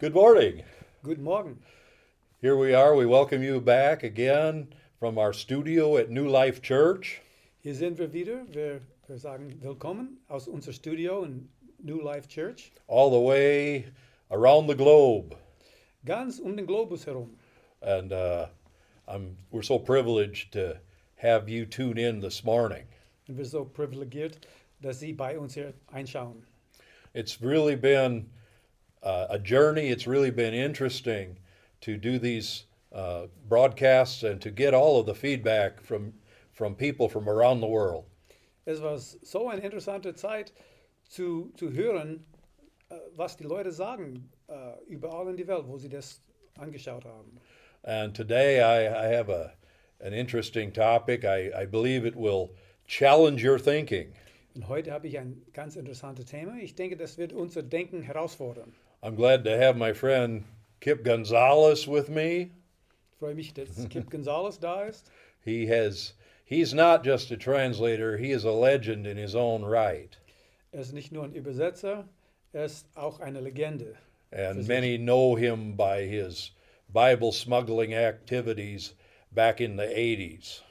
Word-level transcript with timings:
Good 0.00 0.14
morning. 0.14 0.62
Good 1.02 1.18
morning. 1.18 1.58
Here 2.40 2.56
we 2.56 2.72
are. 2.72 2.94
We 2.94 3.04
welcome 3.04 3.42
you 3.42 3.60
back 3.60 4.04
again 4.04 4.68
from 5.00 5.18
our 5.18 5.32
studio 5.32 5.96
at 5.96 6.08
New 6.08 6.28
Life 6.28 6.62
Church. 6.62 7.20
Hier 7.64 7.74
sind 7.74 7.98
wir 7.98 8.06
wieder. 8.12 8.44
Wir, 8.48 8.80
wir 9.08 9.18
sagen 9.18 9.60
willkommen 9.60 10.18
aus 10.28 10.46
unser 10.46 10.72
Studio 10.72 11.24
in 11.24 11.48
New 11.82 12.00
Life 12.00 12.28
Church. 12.28 12.70
all 12.86 13.10
the 13.10 13.18
way 13.18 13.86
around 14.30 14.68
the 14.68 14.74
globe. 14.76 15.36
Ganz 16.04 16.38
um 16.38 16.54
den 16.56 16.66
Globus 16.66 17.04
herum. 17.04 17.36
And 17.82 18.12
uh, 18.12 18.46
I'm, 19.08 19.36
we're 19.50 19.64
so 19.64 19.80
privileged 19.80 20.52
to 20.52 20.78
have 21.16 21.48
you 21.48 21.66
tune 21.66 21.98
in 21.98 22.20
this 22.20 22.44
morning. 22.44 22.84
Und 23.28 23.36
wir 23.36 23.44
sind 23.44 23.50
so 23.50 23.64
privilegiert, 23.64 24.46
dass 24.80 25.00
Sie 25.00 25.12
bei 25.12 25.36
uns 25.36 25.54
hier 25.54 25.74
einschauen. 25.92 26.44
It's 27.14 27.42
really 27.42 27.74
been 27.74 28.30
uh, 29.02 29.26
a 29.30 29.38
journey. 29.38 29.88
It's 29.88 30.06
really 30.06 30.30
been 30.30 30.54
interesting 30.54 31.38
to 31.80 31.96
do 31.96 32.18
these 32.18 32.64
uh, 32.92 33.26
broadcasts 33.48 34.22
and 34.22 34.40
to 34.40 34.50
get 34.50 34.74
all 34.74 35.00
of 35.00 35.06
the 35.06 35.14
feedback 35.14 35.80
from, 35.80 36.12
from 36.52 36.74
people 36.74 37.08
from 37.08 37.28
around 37.28 37.60
the 37.60 37.66
world. 37.66 38.04
Es 38.66 38.80
war 38.80 38.98
so 38.98 39.48
eine 39.48 39.62
interessante 39.62 40.14
Zeit 40.14 40.52
zu, 41.08 41.50
zu 41.56 41.70
hören, 41.70 42.24
äh, 42.90 42.96
was 43.16 43.36
die 43.36 43.44
Leute 43.44 43.72
sagen, 43.72 44.28
äh, 44.48 44.74
überall 44.88 45.28
in 45.28 45.36
die 45.36 45.46
Welt, 45.46 45.66
wo 45.66 45.78
sie 45.78 45.88
das 45.88 46.20
angeschaut 46.58 47.04
haben. 47.04 47.38
And 47.84 48.14
today 48.14 48.60
I, 48.60 48.88
I 48.88 49.16
have 49.16 49.30
a, 49.30 49.52
an 50.04 50.12
interesting 50.12 50.72
topic. 50.72 51.24
I, 51.24 51.50
I 51.54 51.64
believe 51.64 52.04
it 52.04 52.16
will 52.16 52.50
challenge 52.86 53.42
your 53.42 53.58
thinking. 53.58 54.12
Und 54.54 54.68
heute 54.68 54.90
habe 54.90 55.06
ich 55.06 55.18
ein 55.18 55.40
ganz 55.52 55.76
interessantes 55.76 56.26
Thema. 56.26 56.58
Ich 56.60 56.74
denke, 56.74 56.96
das 56.96 57.16
wird 57.16 57.32
unser 57.32 57.62
Denken 57.62 58.02
herausfordern. 58.02 58.74
I'm 59.00 59.14
glad 59.14 59.44
to 59.44 59.56
have 59.56 59.76
my 59.76 59.92
friend 59.92 60.44
Kip 60.80 61.04
Gonzalez 61.04 61.86
with 61.86 62.08
me. 62.08 62.50
Ich 63.12 63.18
freue 63.18 63.34
mich, 63.34 63.54
dass 63.54 63.86
Kip 63.88 64.10
Gonzalez 64.10 64.58
da 64.58 64.82
ist. 64.82 65.10
He 65.44 65.66
has 65.66 66.14
he's 66.44 66.74
not 66.74 67.04
just 67.04 67.30
a 67.30 67.36
translator, 67.36 68.16
he 68.16 68.32
is 68.32 68.44
a 68.44 68.50
legend 68.50 69.06
in 69.06 69.16
his 69.16 69.36
own 69.36 69.64
right. 69.64 70.16
Er 70.72 70.80
ist 70.80 70.92
nicht 70.92 71.12
nur 71.12 71.24
ein 71.24 71.32
Übersetzer, 71.32 72.08
er 72.52 72.64
ist 72.64 72.86
auch 72.96 73.20
eine 73.20 73.40
Legende. 73.40 73.96
And 74.32 74.66
many 74.66 74.98
know 74.98 75.36
him 75.36 75.76
by 75.76 76.02
his 76.02 76.50
Bible 76.92 77.32
smuggling 77.32 77.94
activities 77.94 78.94
back 79.32 79.60
in 79.60 79.76
the 79.76 79.86
80s. 79.86 80.62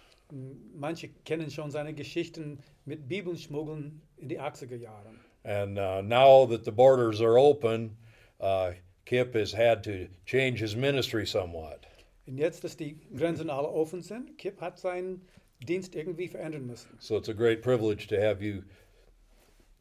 Manche 0.76 1.10
kennen 1.24 1.50
schon 1.50 1.72
seine 1.72 1.94
Geschichten 1.94 2.60
mit 2.86 3.08
Bibelschmuggeln 3.08 4.02
in 4.18 4.28
die 4.28 4.40
80er 4.40 4.76
Jahre. 4.76 5.16
And 5.46 5.80
uh, 5.80 6.02
now 6.02 6.46
that 6.48 6.66
the 6.66 6.72
borders 6.72 7.22
are 7.22 7.38
open, 7.38 7.96
uh, 8.40 8.72
Kip 9.06 9.34
has 9.36 9.54
had 9.54 9.84
to 9.84 10.08
change 10.26 10.60
his 10.60 10.76
ministry 10.76 11.26
somewhat. 11.26 11.86
Und 12.28 12.38
jetzt, 12.38 12.64
dass 12.64 12.76
die 12.76 12.98
Grenzen 13.16 13.50
alle 13.50 13.70
offen 13.70 14.02
sind, 14.02 14.38
Kip 14.38 14.60
hat 14.60 14.78
seinen 14.78 15.22
Dienst 15.62 15.96
irgendwie 15.96 16.28
verändern 16.28 16.68
müssen. 16.68 16.90
So 17.00 17.18
it's 17.18 17.30
a 17.30 17.34
great 17.34 17.62
privilege 17.62 18.08
to 18.08 18.20
have 18.20 18.42
you 18.42 18.64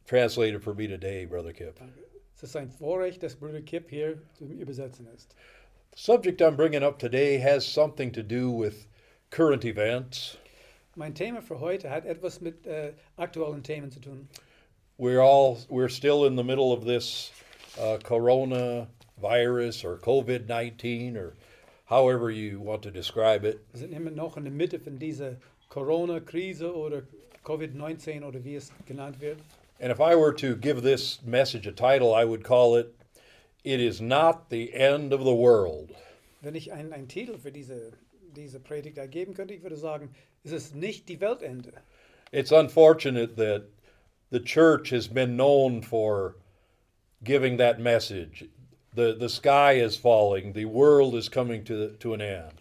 translated 0.05 0.63
for 0.63 0.73
me 0.73 0.87
today, 0.87 1.25
Brother 1.25 1.53
Kip. 1.53 1.79
Es 2.35 2.43
ist 2.43 2.55
ein 2.55 2.69
Vorrecht, 2.69 3.21
dass 3.23 3.35
Bruder 3.35 3.61
Kip 3.61 3.89
hier 3.89 4.21
zum 4.37 4.51
Übersetzen 4.51 5.07
ist. 5.15 5.35
The 5.95 6.01
subject 6.01 6.41
I'm 6.41 6.55
bringing 6.55 6.83
up 6.83 6.99
today 6.99 7.39
has 7.39 7.65
something 7.65 8.11
to 8.13 8.21
do 8.23 8.51
with 8.51 8.87
current 9.29 9.65
events. 9.65 10.37
Mein 10.95 11.13
Thema 11.13 11.41
für 11.41 11.59
heute 11.59 11.89
hat 11.89 12.05
etwas 12.05 12.39
mit 12.39 12.65
äh, 12.65 12.93
aktuellen 13.17 13.63
Themen 13.63 13.91
zu 13.91 13.99
tun. 13.99 14.27
We're 14.97 15.21
all 15.21 15.57
we're 15.69 15.89
still 15.89 16.25
in 16.25 16.35
the 16.37 16.43
middle 16.43 16.71
of 16.71 16.85
this 16.85 17.31
uh, 17.79 17.97
corona 18.03 18.87
virus 19.21 19.83
or 19.83 19.97
COVID 19.97 20.47
19 20.47 21.17
or 21.17 21.33
however 21.85 22.29
you 22.29 22.59
want 22.59 22.81
to 22.83 22.91
describe 22.91 23.45
it. 23.45 23.59
Wir 23.73 23.79
sind 23.79 23.93
immer 23.93 24.11
noch 24.11 24.37
in 24.37 24.43
der 24.43 24.53
Mitte 24.53 24.79
von 24.79 24.99
dieser 24.99 25.37
Corona-Krise 25.69 26.73
oder 26.73 27.03
Covid-19 27.43 28.23
oder 28.23 28.43
wie 28.43 28.55
es 28.55 28.71
genannt 28.85 29.19
wird. 29.21 29.39
And 29.79 29.91
if 29.91 29.99
I 29.99 30.15
were 30.15 30.33
to 30.33 30.55
give 30.55 30.81
this 30.81 31.19
message 31.23 31.67
a 31.67 31.71
title, 31.71 32.13
I 32.13 32.25
would 32.25 32.43
call 32.43 32.75
it 32.75 32.93
It 33.63 33.81
is 33.81 33.99
Not 33.99 34.49
the 34.49 34.73
End 34.73 35.11
of 35.11 35.23
the 35.25 35.33
World. 35.33 35.93
Wenn 36.41 36.55
ich 36.55 36.71
einen, 36.71 36.93
einen 36.93 37.07
Titel 37.07 37.37
für 37.37 37.51
diese, 37.51 37.91
diese 38.35 38.59
Predigt 38.59 38.97
ergeben 38.97 39.33
könnte, 39.33 39.53
ich 39.53 39.61
würde 39.61 39.75
sagen, 39.75 40.15
es 40.43 40.51
ist 40.51 40.75
nicht 40.75 41.09
die 41.09 41.19
Weltende. 41.19 41.73
It's 42.31 42.51
unfortunate 42.51 43.35
that 43.35 43.63
the 44.29 44.39
church 44.39 44.91
has 44.91 45.07
been 45.07 45.35
known 45.35 45.81
for 45.81 46.35
giving 47.23 47.57
that 47.57 47.79
message. 47.79 48.45
The, 48.93 49.15
the 49.19 49.29
sky 49.29 49.73
is 49.73 49.95
falling, 49.95 50.53
the 50.53 50.65
world 50.65 51.15
is 51.15 51.29
coming 51.29 51.63
to, 51.65 51.91
to 51.99 52.13
an 52.13 52.21
end. 52.21 52.53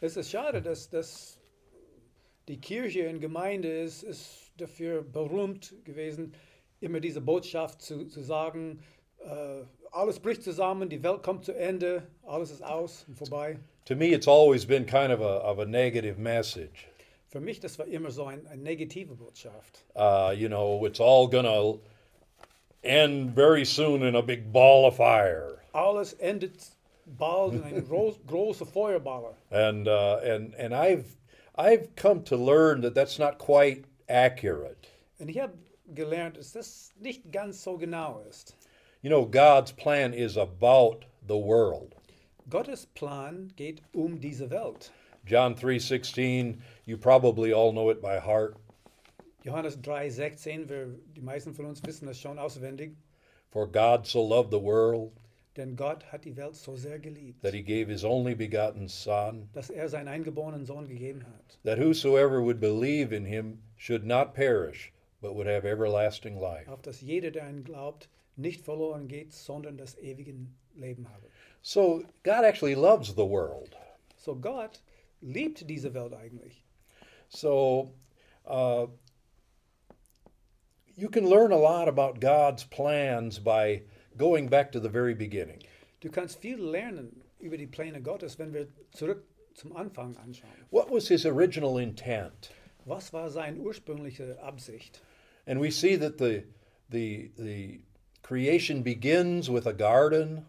Es 0.00 0.16
ist 0.16 0.30
schade, 0.30 0.60
dass, 0.60 0.90
dass 0.90 1.38
die 2.48 2.58
Kirche 2.58 3.08
in 3.08 3.20
Gemeinde 3.20 3.68
ist, 3.68 4.02
ist 4.02 4.50
dafür 4.58 5.02
berühmt 5.02 5.74
gewesen, 5.84 6.34
immer 6.80 7.00
diese 7.00 7.20
Botschaft 7.20 7.80
zu, 7.80 8.06
zu 8.06 8.20
sagen, 8.20 8.80
äh, 9.24 9.64
alles 9.92 10.18
bricht 10.18 10.42
zusammen, 10.42 10.88
die 10.88 11.02
Welt 11.02 11.22
kommt 11.22 11.44
zu 11.44 11.52
Ende, 11.52 12.02
alles 12.24 12.50
ist 12.50 12.62
aus 12.62 13.04
und 13.08 13.16
vorbei. 13.16 13.58
To 13.86 13.94
me, 13.94 14.12
it's 14.12 14.28
always 14.28 14.66
been 14.66 14.84
kind 14.84 15.12
of 15.12 15.20
a, 15.20 15.38
of 15.50 15.58
a 15.58 15.64
negative 15.64 16.18
message. 16.18 16.88
Für 17.28 17.40
mich, 17.40 17.60
das 17.60 17.78
war 17.78 17.86
immer 17.86 18.10
so 18.10 18.24
ein, 18.26 18.46
eine 18.46 18.62
negative 18.62 19.14
Botschaft. 19.14 19.84
Uh, 19.94 20.32
you 20.32 20.48
know, 20.48 20.84
it's 20.86 21.00
all 21.00 21.28
to 21.28 21.80
end 22.84 23.34
very 23.34 23.64
soon 23.64 24.02
in 24.02 24.14
a 24.14 24.22
big 24.22 24.52
ball 24.52 24.86
of 24.86 24.96
fire. 24.96 25.62
Alles 25.74 26.14
endet 26.20 26.68
bald 27.06 27.54
in 27.54 27.62
eine 27.62 27.82
groß, 27.88 28.18
große 28.26 28.66
Feuerballer. 28.66 29.34
And, 29.50 29.88
uh, 29.88 30.20
and, 30.22 30.54
and 30.54 30.74
I've, 30.74 31.16
I've 31.56 31.94
come 31.96 32.22
to 32.24 32.36
learn 32.36 32.80
that 32.82 32.94
that's 32.94 33.18
not 33.18 33.38
quite 33.38 33.84
accurate. 34.08 34.88
Und 35.18 35.30
ich 35.30 35.38
habe 35.38 35.52
gelernt, 35.94 36.36
dass 36.36 36.52
das 36.52 36.92
nicht 37.00 37.30
ganz 37.32 37.62
so 37.62 37.76
genau 37.76 38.20
ist. 38.28 38.54
You 39.02 39.10
know, 39.10 39.24
God's 39.24 39.72
plan 39.72 40.14
is 40.14 40.36
about 40.36 41.04
the 41.26 41.36
world. 41.36 41.94
Gottes 42.48 42.86
Plan 42.86 43.52
geht 43.56 43.80
um 43.94 44.20
diese 44.20 44.50
Welt. 44.50 44.90
John 45.26 45.54
3:16, 45.54 46.58
you 46.84 46.98
probably 46.98 47.52
all 47.52 47.72
know 47.72 47.88
it 47.88 48.02
by 48.02 48.18
heart. 48.18 48.56
Johannes 49.44 49.78
3,16, 49.78 50.68
wir, 50.70 50.98
die 51.14 51.20
meisten 51.20 51.54
von 51.54 51.66
uns 51.66 51.82
wissen 51.84 52.06
das 52.06 52.18
schon 52.18 52.38
auswendig. 52.38 52.96
For 53.50 53.70
God 53.70 54.06
so 54.06 54.26
loved 54.26 54.50
the 54.50 54.60
world 54.60 55.12
Denn 55.56 55.76
Gott 55.76 56.10
hat 56.10 56.24
die 56.24 56.36
Welt 56.36 56.56
so 56.56 56.74
sehr 56.74 56.98
geliebt, 56.98 57.42
that 57.42 57.54
he 57.54 57.62
gave 57.62 57.88
his 57.88 58.04
only 58.04 58.34
begotten 58.34 58.88
son 58.88 59.48
dass 59.52 59.70
er 59.70 59.88
seinen 59.88 60.08
eingeborenen 60.08 60.64
Sohn 60.64 60.88
gegeben 60.88 61.24
hat, 61.24 61.58
that 61.62 61.78
whosoever 61.78 62.42
would 62.42 62.58
believe 62.58 63.14
in 63.14 63.24
him 63.24 63.62
should 63.76 64.04
not 64.04 64.34
perish 64.34 64.92
but 65.20 65.34
would 65.34 65.46
have 65.46 65.64
everlasting 65.64 66.40
life. 66.40 66.68
auf 66.68 66.82
dass 66.82 67.00
jeder, 67.02 67.30
der 67.30 67.44
an 67.44 67.58
ihn 67.58 67.64
glaubt, 67.64 68.08
nicht 68.34 68.62
verloren 68.62 69.06
geht, 69.06 69.32
sondern 69.32 69.76
das 69.76 69.96
ewige 69.98 70.34
Leben 70.74 71.08
habe. 71.08 71.28
So 71.62 72.02
God 72.24 72.44
actually 72.44 72.74
loves 72.74 73.14
the 73.14 73.28
world. 73.28 73.76
So 74.16 74.34
Gott 74.34 74.82
liebt 75.20 75.70
diese 75.70 75.94
Welt 75.94 76.14
eigentlich. 76.14 76.64
So 77.28 77.94
uh, 78.44 78.88
you 80.96 81.08
can 81.08 81.26
learn 81.28 81.52
a 81.52 81.56
lot 81.58 81.88
about 81.88 82.20
God's 82.20 82.64
plans 82.64 83.38
by 83.38 83.82
going 84.16 84.48
back 84.48 84.72
to 84.72 84.80
the 84.80 84.88
very 84.88 85.14
beginning. 85.14 85.60
Du 86.00 86.10
kannst 86.10 86.40
viel 86.40 86.58
lernen 86.58 87.22
über 87.40 87.56
die 87.56 87.66
Pläne 87.66 88.00
Gottes, 88.02 88.38
wenn 88.38 88.52
wir 88.52 88.68
zurück 88.92 89.24
zum 89.54 89.74
Anfang 89.76 90.16
anschauen. 90.16 90.50
What 90.70 90.90
was 90.90 91.08
his 91.08 91.24
original 91.26 91.78
intent? 91.78 92.50
Was 92.86 93.12
war 93.12 93.30
seine 93.30 93.58
ursprüngliche 93.58 94.38
Absicht? 94.42 95.00
And 95.46 95.60
we 95.60 95.70
see 95.70 95.96
that 95.96 96.18
the 96.18 96.44
the 96.90 97.30
the 97.36 97.80
creation 98.22 98.82
begins 98.82 99.48
with 99.50 99.66
a 99.66 99.72
garden 99.72 100.46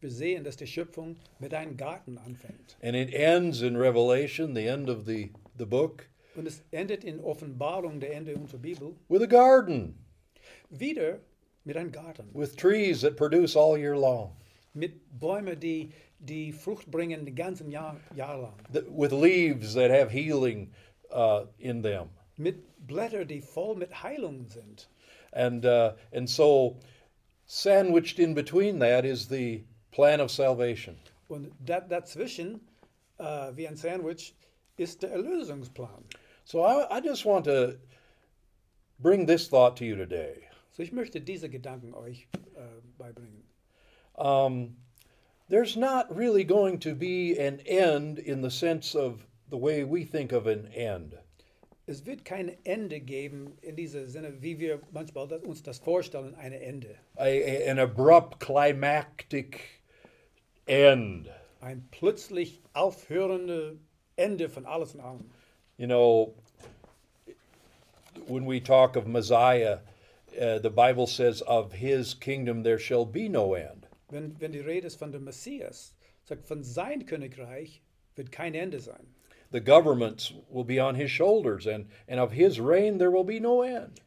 Wir 0.00 0.10
sehen, 0.10 0.44
dass 0.44 0.56
die 0.56 0.66
Schöpfung 0.66 1.16
mit 1.38 1.54
einem 1.54 1.76
Garten 1.78 2.18
anfängt. 2.18 2.76
and 2.82 2.94
it 2.94 3.12
ends 3.14 3.62
in 3.62 3.74
Revelation, 3.76 4.54
the 4.54 4.66
end 4.66 4.90
of 4.90 5.06
the, 5.06 5.30
the 5.56 5.64
book, 5.64 6.08
Und 6.36 6.46
es 6.48 6.62
endet 6.72 7.04
in 7.04 7.20
Offenbarung, 7.20 8.00
der 8.00 8.14
Ende 8.14 8.34
unserer 8.34 8.58
Bibel, 8.60 8.94
with 9.08 9.22
a 9.22 9.26
garden 9.26 9.94
wieder 10.70 11.18
mit 11.64 11.76
einem 11.76 11.92
Garten. 11.92 12.28
with 12.34 12.56
trees 12.56 13.00
that 13.02 13.16
produce 13.16 13.56
all 13.56 13.78
year 13.78 13.96
long, 13.96 14.32
Mit 14.74 14.92
Bäumen, 15.20 15.58
die, 15.60 15.92
die 16.18 16.52
Frucht 16.52 16.90
bringen 16.90 17.24
den 17.24 17.34
ganzen 17.36 17.70
Jahr, 17.70 17.96
Jahr 18.16 18.38
lang. 18.40 18.84
with 18.90 19.12
leaves 19.12 19.74
that 19.74 19.90
have 19.90 20.10
healing 20.10 20.72
uh, 21.12 21.46
in 21.58 21.82
them. 21.82 22.10
Mit 22.36 22.56
Blättern, 22.86 23.28
die 23.28 23.40
voll 23.40 23.76
mit 23.76 24.02
Heilung 24.02 24.48
sind. 24.48 24.88
And, 25.32 25.64
uh, 25.64 25.92
and 26.12 26.28
so, 26.28 26.76
sandwiched 27.46 28.18
in 28.18 28.34
between 28.34 28.80
that 28.80 29.04
is 29.04 29.28
the 29.28 29.64
plan 29.92 30.20
of 30.20 30.30
salvation. 30.30 30.96
Und 31.28 31.52
da, 31.64 31.80
dazwischen, 31.80 32.60
äh, 33.18 33.52
wie 33.56 33.68
ein 33.68 33.76
Sandwich, 33.76 34.34
ist 34.76 35.02
der 35.04 35.12
Erlösungsplan. 35.12 36.04
So, 36.44 36.62
I, 36.62 36.96
I 36.96 37.00
just 37.00 37.24
want 37.24 37.44
to 37.46 37.78
bring 39.00 39.26
this 39.26 39.48
thought 39.48 39.76
to 39.78 39.84
you 39.84 39.96
today. 39.96 40.48
So 40.76 40.82
ich 40.82 40.92
möchte 40.92 41.20
diese 41.20 41.48
Gedanken 41.48 41.94
euch 41.94 42.26
äh, 42.56 42.80
beibringen. 42.98 43.44
Um, 44.16 44.76
there's 45.48 45.76
not 45.76 46.14
really 46.14 46.44
going 46.44 46.78
to 46.80 46.94
be 46.94 47.36
an 47.38 47.60
end 47.60 48.18
in 48.18 48.42
the 48.42 48.50
sense 48.50 48.94
of 48.94 49.26
the 49.50 49.56
way 49.56 49.84
we 49.84 50.04
think 50.04 50.32
of 50.32 50.46
an 50.46 50.66
end. 50.74 51.14
Es 51.86 52.04
wird 52.06 52.24
kein 52.24 52.56
Ende 52.64 52.98
geben 52.98 53.58
in 53.62 53.76
diesem 53.76 54.08
Sinne, 54.08 54.42
wie 54.42 54.58
wir 54.58 54.80
manchmal 54.90 55.28
das, 55.28 55.42
uns 55.42 55.62
das 55.62 55.78
vorstellen, 55.78 56.34
ein 56.34 56.52
Ende. 56.52 56.96
A, 57.16 57.70
an 57.70 57.78
abrupt 57.78 58.40
climactic 58.40 59.60
end. 60.66 61.28
Ein 61.60 61.86
plötzlich 61.90 62.62
aufhörende 62.72 63.78
Ende 64.16 64.48
von 64.48 64.66
alles 64.66 64.94
und 64.94 65.00
allem. 65.00 65.30
You 65.76 65.88
know, 65.88 66.34
when 68.26 68.44
we 68.44 68.60
talk 68.60 68.96
of 68.96 69.06
Messiah, 69.08 69.78
uh, 70.40 70.58
the 70.58 70.70
Bible 70.70 71.06
says, 71.06 71.40
Of 71.42 71.72
his 71.72 72.14
kingdom 72.14 72.62
there 72.62 72.78
shall 72.78 73.04
be 73.04 73.28
no 73.28 73.54
end. 73.54 73.86
Wenn, 74.10 74.36
wenn 74.38 74.52
die 74.52 74.60
Rede 74.60 74.86
ist 74.86 74.98
von 74.98 75.10
dem 75.10 75.24
Messias, 75.24 75.94
sagt 76.24 76.46
von 76.46 76.62
sein 76.62 77.06
Königreich 77.06 77.80
wird 78.14 78.30
kein 78.30 78.54
Ende 78.54 78.78
sein. 78.78 79.06
The 79.50 79.60
governments 79.60 80.32
will 80.48 80.64
be 80.64 80.80
on 80.80 80.94
his 80.94 81.10
shoulders, 81.10 81.66
and, 81.66 81.86
and 82.08 82.20
of 82.20 82.32
his 82.32 82.60
reign 82.60 82.98
there 82.98 83.10
will 83.10 83.24
be 83.24 83.40
no 83.40 83.62
end. 83.62 84.00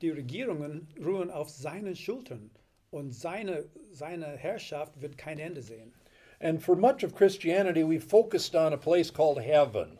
Die 0.00 0.10
Regierungen 0.10 0.88
ruhen 0.98 1.30
auf 1.30 1.50
seinen 1.50 1.94
Schultern 1.94 2.50
und 2.90 3.12
seine, 3.12 3.64
seine 3.90 4.36
Herrschaft 4.36 5.00
wird 5.00 5.18
kein 5.18 5.38
Ende 5.38 5.62
sehen. 5.62 5.92
And 6.40 6.62
for 6.62 6.74
much 6.74 7.02
of 7.02 7.14
Christianity, 7.14 7.84
we 7.84 7.98
focused 7.98 8.54
on 8.54 8.72
a 8.72 8.78
place 8.78 9.10
called 9.10 9.38
heaven. 9.38 9.98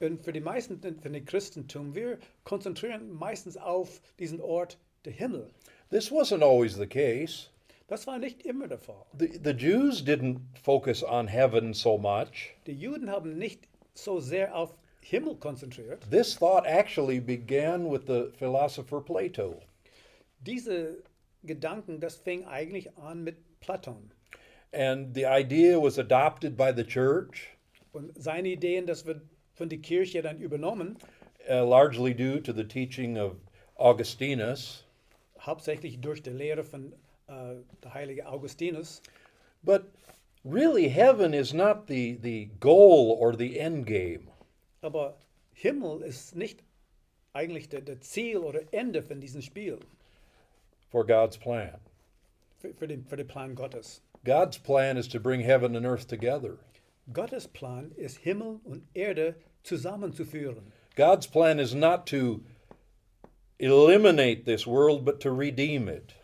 Und 0.00 0.24
für 0.24 0.32
die 0.32 0.40
meisten 0.40 0.80
von 0.80 1.12
dem 1.12 1.24
Christentum, 1.24 1.94
wir 1.94 2.18
konzentrieren 2.42 3.12
meistens 3.12 3.56
auf 3.56 4.00
diesen 4.18 4.40
Ort, 4.40 4.78
der 5.04 5.12
Himmel. 5.12 5.50
This 5.90 6.10
wasn't 6.10 6.42
always 6.42 6.74
the 6.74 6.86
case. 6.86 7.48
Das 7.86 8.06
war 8.06 8.18
nicht 8.18 8.44
immer 8.46 8.66
der 8.66 8.78
Fall. 8.78 9.04
The, 9.18 9.38
the 9.44 9.50
Jews 9.50 10.02
didn't 10.02 10.40
focus 10.62 11.02
on 11.04 11.28
heaven 11.28 11.74
so 11.74 11.98
much. 11.98 12.54
Die 12.66 12.72
Juden 12.72 13.10
haben 13.10 13.36
nicht 13.38 13.68
so 13.92 14.20
sehr 14.20 14.56
auf 14.56 14.74
Himmel 15.02 15.36
konzentriert. 15.36 16.02
This 16.10 16.34
thought 16.34 16.66
actually 16.66 17.20
began 17.20 17.90
with 17.90 18.06
the 18.06 18.32
philosopher 18.38 19.00
Plato. 19.02 19.60
Diese 20.40 21.02
Gedanken, 21.44 22.00
das 22.00 22.16
fing 22.16 22.44
eigentlich 22.46 22.96
an 22.96 23.22
mit 23.22 23.36
Platon. 23.60 24.10
And 24.72 25.14
the 25.14 25.26
idea 25.26 25.78
was 25.78 25.98
adopted 25.98 26.56
by 26.56 26.72
the 26.74 26.84
church, 26.84 27.50
Und 27.92 28.10
seine 28.16 28.48
Ideen, 28.48 28.86
das 28.86 29.06
wird 29.06 29.22
von 29.54 29.68
der 29.68 29.78
Kirche 29.78 30.22
dann 30.22 30.38
übernommen, 30.38 30.96
uh, 31.48 31.64
largely 31.64 32.14
due 32.14 32.40
to 32.42 32.52
the 32.52 32.64
teaching 32.64 33.18
of 33.18 33.36
Augustinus. 33.76 34.84
hauptsächlich 35.40 36.00
durch 36.00 36.22
die 36.22 36.30
Lehre 36.30 36.64
von 36.64 36.92
äh, 37.26 37.56
der 37.82 37.94
heilige 37.94 38.26
Augustinus. 38.26 39.02
But 39.62 39.84
really, 40.44 40.88
heaven 40.88 41.32
is 41.34 41.52
not 41.52 41.86
the, 41.88 42.18
the 42.22 42.50
goal 42.60 43.16
or 43.18 43.36
the 43.36 43.58
end 43.58 43.86
game. 43.86 44.28
Aber 44.80 45.16
Himmel 45.52 46.02
ist 46.02 46.36
nicht 46.36 46.62
eigentlich 47.32 47.68
der, 47.68 47.80
der 47.80 48.00
Ziel 48.00 48.38
oder 48.38 48.60
Ende 48.72 49.02
von 49.02 49.20
diesem 49.20 49.42
Spiel, 49.42 49.78
for 50.90 51.06
God's 51.06 51.36
plan. 51.38 51.80
für, 52.58 52.72
für, 52.74 52.86
den, 52.88 53.04
für 53.04 53.16
den 53.16 53.26
Plan 53.26 53.54
Gottes. 53.54 54.00
God's 54.24 54.58
plan 54.58 54.96
is 54.96 55.08
to 55.08 55.20
bring 55.20 55.40
heaven 55.40 55.76
and 55.76 55.84
earth 55.84 56.06
together. 56.06 56.58
Gottes 57.12 57.48
Plan 57.48 57.92
ist, 57.96 58.18
Himmel 58.18 58.60
und 58.64 58.82
Erde 58.94 59.34
zusammenzuführen. 59.62 60.72
God's 60.96 61.26
plan 61.26 61.58
is 61.58 61.74
not 61.74 62.06
to 62.06 62.40
eliminate 63.58 64.44
this 64.44 64.66
world, 64.66 65.04
but 65.04 65.20
to 65.20 65.30
redeem 65.30 65.88
it. 65.88 66.14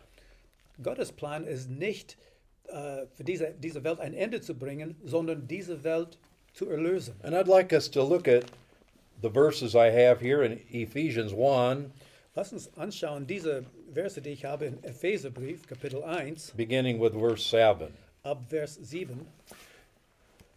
Gottes 0.81 1.11
Plan 1.11 1.45
ist 1.45 1.69
nicht, 1.69 2.17
äh, 2.67 3.05
für 3.13 3.23
diese, 3.23 3.53
diese 3.59 3.83
Welt 3.83 3.99
ein 3.99 4.13
Ende 4.13 4.41
zu 4.41 4.55
bringen, 4.55 4.95
sondern 5.03 5.47
diese 5.47 5.83
Welt 5.83 6.17
zu 6.53 6.69
erlösen. 6.69 7.15
And 7.21 7.35
I'd 7.35 7.47
like 7.47 7.71
us 7.73 7.89
to 7.91 8.03
look 8.03 8.27
at 8.27 8.45
the 9.21 9.29
verses 9.29 9.75
I 9.75 9.91
have 9.91 10.19
here 10.19 10.43
in 10.43 10.59
Ephesians 10.71 11.33
1, 11.33 11.91
Lass 12.33 12.53
uns 12.53 12.71
anschauen 12.77 13.27
diese 13.27 13.65
Verse, 13.93 14.21
die 14.21 14.29
ich 14.29 14.45
habe 14.45 14.65
im 14.65 14.81
Epheserbrief, 14.83 15.67
Kapitel 15.67 16.01
1, 16.01 16.53
beginning 16.55 16.97
with 16.97 17.11
verse 17.11 17.43
7. 17.43 17.93
ab 18.23 18.45
Vers 18.47 18.75
7. 18.81 19.27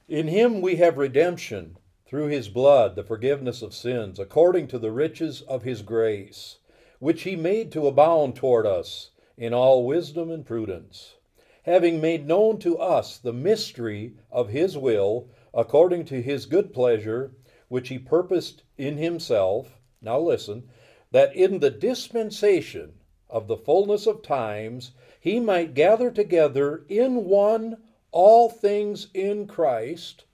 In 0.09 0.29
him 0.29 0.61
we 0.61 0.77
have 0.77 0.99
redemption 0.99 1.79
through 2.05 2.27
his 2.27 2.51
blood, 2.51 2.95
the 2.95 3.03
forgiveness 3.03 3.63
of 3.63 3.73
sins, 3.73 4.19
according 4.19 4.69
to 4.69 4.79
the 4.79 4.93
riches 4.93 5.41
of 5.41 5.63
his 5.63 5.81
grace, 5.81 6.59
which 6.99 7.23
he 7.23 7.37
made 7.37 7.73
to 7.73 7.87
abound 7.87 8.37
toward 8.37 8.67
us 8.67 9.13
in 9.39 9.55
all 9.55 9.87
wisdom 9.87 10.31
and 10.31 10.45
prudence, 10.45 11.15
having 11.63 12.03
made 12.03 12.27
known 12.27 12.59
to 12.59 12.77
us 12.77 13.17
the 13.17 13.33
mystery 13.33 14.13
of 14.31 14.51
his 14.51 14.77
will, 14.77 15.31
according 15.55 16.05
to 16.05 16.21
his 16.21 16.45
good 16.45 16.75
pleasure, 16.75 17.33
which 17.69 17.89
he 17.89 17.99
purposed 17.99 18.63
in 18.77 18.99
himself. 18.99 19.81
Now 20.03 20.21
listen, 20.21 20.69
that 21.13 21.35
in 21.35 21.61
the 21.61 21.71
dispensation 21.71 23.01
of 23.31 23.49
the 23.49 23.57
fullness 23.57 24.07
of 24.07 24.21
times 24.21 24.93
he 25.19 25.41
might 25.41 25.73
gather 25.73 26.11
together 26.11 26.85
in 26.91 27.25
one 27.25 27.79
all 28.15 28.49
things 28.49 29.09
in 29.13 29.47
Christ, 29.47 30.25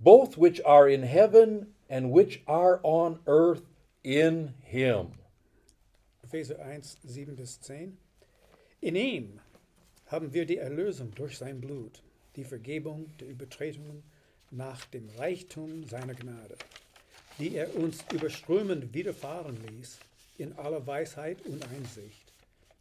both 0.00 0.36
which 0.36 0.60
are 0.66 0.88
in 0.88 1.04
heaven 1.04 1.68
and 1.88 2.10
which 2.10 2.42
are 2.46 2.80
on 2.82 3.20
earth 3.26 3.62
in 4.02 4.54
him. 4.62 5.12
Epheser 6.26 6.60
1, 6.60 6.96
7 7.04 7.36
bis 7.36 7.60
10. 7.60 7.96
In 8.80 8.96
ihm 8.96 9.40
haben 10.06 10.34
wir 10.34 10.44
die 10.44 10.58
Erlösung 10.58 11.14
durch 11.14 11.38
sein 11.38 11.60
Blut, 11.60 12.02
die 12.36 12.44
Vergebung 12.44 13.10
der 13.20 13.28
Übertretungen 13.28 14.02
nach 14.50 14.84
dem 14.86 15.08
Reichtum 15.16 15.86
seiner 15.86 16.14
Gnade, 16.14 16.56
die 17.38 17.54
er 17.54 17.74
uns 17.76 18.04
überströmend 18.12 18.92
widerfahren 18.92 19.56
ließ 19.68 19.98
in 20.38 20.52
aller 20.54 20.86
Weisheit 20.86 21.38
und 21.46 21.64
Einsicht. 21.68 22.32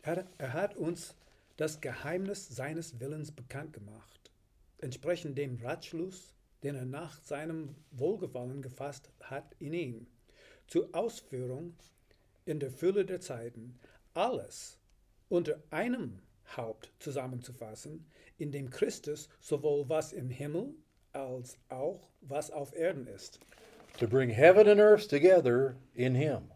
Er, 0.01 0.25
er 0.38 0.53
hat 0.53 0.75
uns 0.75 1.13
das 1.57 1.81
Geheimnis 1.81 2.47
seines 2.50 3.00
Willens 3.00 3.31
bekannt 3.31 3.74
gemacht, 3.74 4.22
entsprechend 4.83 5.38
dem 5.38 5.57
Ratschluss, 5.57 6.33
den 6.62 6.75
er 6.75 6.85
nach 6.85 7.21
seinem 7.24 7.75
Wohlgefallen 7.91 8.62
gefasst 8.62 9.09
hat 9.21 9.56
in 9.59 9.74
ihm, 9.74 10.07
zur 10.68 10.89
Ausführung 10.94 11.75
in 12.45 12.59
der 12.59 12.71
Fülle 12.71 13.06
der 13.06 13.21
Zeiten 13.21 13.80
alles 14.13 14.77
unter 15.30 15.61
einem 15.71 16.19
Haupt 16.56 16.92
zusammenzufassen, 16.99 18.06
in 18.37 18.52
dem 18.52 18.69
Christus 18.69 19.30
sowohl 19.40 19.87
was 19.90 20.13
im 20.13 20.30
Himmel 20.30 20.75
als 21.13 21.57
auch 21.69 22.09
was 22.21 22.52
auf 22.52 22.75
Erden 22.75 23.07
ist. 23.07 23.40
To 23.99 24.07
bring 24.07 24.30
heaven 24.30 24.68
and 24.68 24.81
earth 24.81 25.09
together 25.09 25.75
in 25.94 26.16
him. 26.16 26.52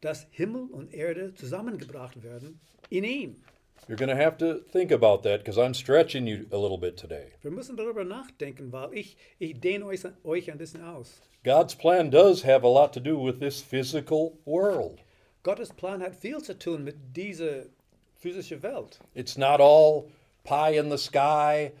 Dass 0.00 0.26
Himmel 0.30 0.68
und 0.70 0.92
Erde 0.94 1.34
zusammengebracht 1.34 2.22
werden 2.22 2.60
in 2.88 3.04
ihm. 3.04 3.42
You're 3.86 3.96
going 3.96 4.08
to 4.08 4.16
have 4.16 4.36
to 4.38 4.62
think 4.70 4.90
about 4.90 5.22
that 5.22 5.40
because 5.40 5.58
I'm 5.58 5.74
stretching 5.74 6.26
you 6.26 6.46
a 6.52 6.58
little 6.58 6.78
bit 6.78 6.96
today. 6.96 7.32
Wir 7.42 7.50
müssen 7.50 7.76
darüber 7.76 8.04
nachdenken, 8.04 8.72
weil 8.72 8.92
ich, 8.94 9.16
ich 9.38 9.60
dehne 9.60 9.84
euch, 9.86 10.00
euch 10.24 10.50
ein 10.50 10.58
bisschen 10.58 10.82
aus. 10.82 11.20
God's 11.44 11.74
plan 11.74 12.10
does 12.10 12.42
have 12.42 12.64
a 12.64 12.68
lot 12.68 12.92
to 12.92 13.00
do 13.00 13.18
with 13.18 13.40
this 13.40 13.62
physical 13.62 14.38
world. 14.44 15.00
Gottes 15.42 15.70
Plan 15.70 16.00
hat 16.00 16.14
viel 16.14 16.42
zu 16.42 16.54
tun 16.54 16.84
mit 16.84 17.14
dieser 17.14 17.66
physischen 18.20 18.62
Welt. 18.62 18.98
It's 19.14 19.38
not 19.38 19.60
all 19.60 20.10
pie 20.44 20.76
in 20.76 20.90
the 20.90 20.98
sky, 20.98 21.72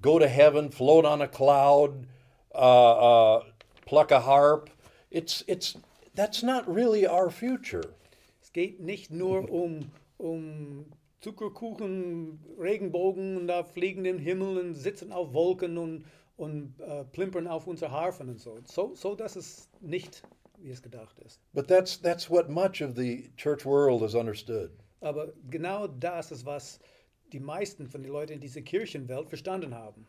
go 0.00 0.18
to 0.18 0.26
heaven, 0.26 0.70
float 0.70 1.04
on 1.04 1.22
a 1.22 1.28
cloud, 1.28 2.06
uh, 2.54 3.36
uh, 3.36 3.42
pluck 3.86 4.10
a 4.10 4.20
harp. 4.20 4.70
It's, 5.10 5.44
it's, 5.46 5.76
that's 6.14 6.42
not 6.42 6.66
really 6.66 7.06
our 7.06 7.30
future. 7.30 7.94
Es 8.42 8.50
geht 8.52 8.80
nicht 8.80 9.10
nur 9.10 9.48
um, 9.50 9.90
um 10.18 10.86
Zuckerkuchen, 11.24 12.38
Regenbogen 12.58 13.38
und 13.38 13.48
da 13.48 13.64
fliegen 13.64 14.04
im 14.04 14.18
Himmel 14.18 14.58
und 14.58 14.74
sitzen 14.74 15.10
auf 15.10 15.32
Wolken 15.32 15.78
und, 15.78 16.04
und 16.36 16.78
äh, 16.80 17.04
plimpern 17.04 17.46
auf 17.46 17.66
unsere 17.66 17.90
Harfen 17.90 18.28
und 18.28 18.38
so. 18.38 18.58
So, 18.66 18.94
so 18.94 19.14
dass 19.14 19.34
es 19.34 19.70
nicht, 19.80 20.22
wie 20.58 20.70
es 20.70 20.82
gedacht 20.82 21.18
ist. 21.20 21.40
But 21.54 21.66
that's, 21.66 21.98
that's 21.98 22.28
what 22.28 22.50
much 22.50 22.82
of 22.82 22.94
the 22.94 23.30
church 23.38 23.64
world 23.64 24.02
has 24.02 24.14
understood. 24.14 24.70
Aber 25.00 25.32
genau 25.48 25.86
das 25.86 26.30
ist, 26.30 26.44
was 26.44 26.78
die 27.32 27.40
meisten 27.40 27.86
von 27.86 28.02
den 28.02 28.12
Leuten 28.12 28.34
in 28.34 28.40
dieser 28.40 28.60
Kirchenwelt 28.60 29.30
verstanden 29.30 29.74
haben. 29.74 30.06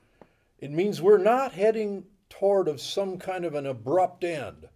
It 0.60 0.72
means 0.72 1.02
we're 1.02 1.18
not 1.18 1.54
heading 1.54 2.06
toward 2.28 2.68
of 2.68 2.82
some 2.82 3.18
kind 3.18 3.46
of 3.46 3.56
an 3.56 3.66
abrupt 3.66 4.26
end. 4.26 4.68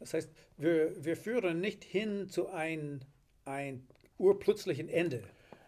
Das 0.00 0.12
heißt, 0.12 0.30
wir, 0.58 1.02
wir 1.02 1.16
führen 1.16 1.62
nicht 1.62 1.82
hin 1.82 2.28
zu 2.28 2.50
ein, 2.50 3.02
ein 3.46 3.86
urplötzlichen 4.18 4.90
Ende. 4.90 5.22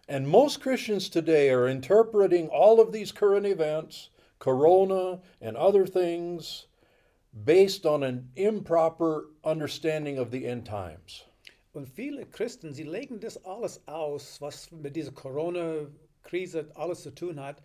And 0.09 0.27
most 0.27 0.59
Christians 0.59 1.07
today 1.07 1.51
are 1.51 1.67
interpreting 1.67 2.47
all 2.47 2.81
of 2.81 2.91
these 2.91 3.11
current 3.11 3.45
events, 3.45 4.09
Corona 4.39 5.19
and 5.39 5.55
other 5.55 5.85
things, 5.85 6.65
based 7.45 7.85
on 7.85 8.01
an 8.01 8.31
improper 8.35 9.27
understanding 9.43 10.17
of 10.17 10.31
the 10.31 10.47
end 10.47 10.65
times. 10.65 11.25
Und 11.75 11.87
viele 11.87 12.25
Christen, 12.25 12.73
sie 12.73 12.85
legen 12.85 13.19
das 13.19 13.37
alles 13.45 13.81
aus, 13.87 14.41
was 14.41 14.71
mit 14.71 14.95
dieser 14.95 15.11
Corona-Krise 15.11 16.71
alles 16.75 17.03
zu 17.03 17.11
tun 17.11 17.39
hat, 17.39 17.61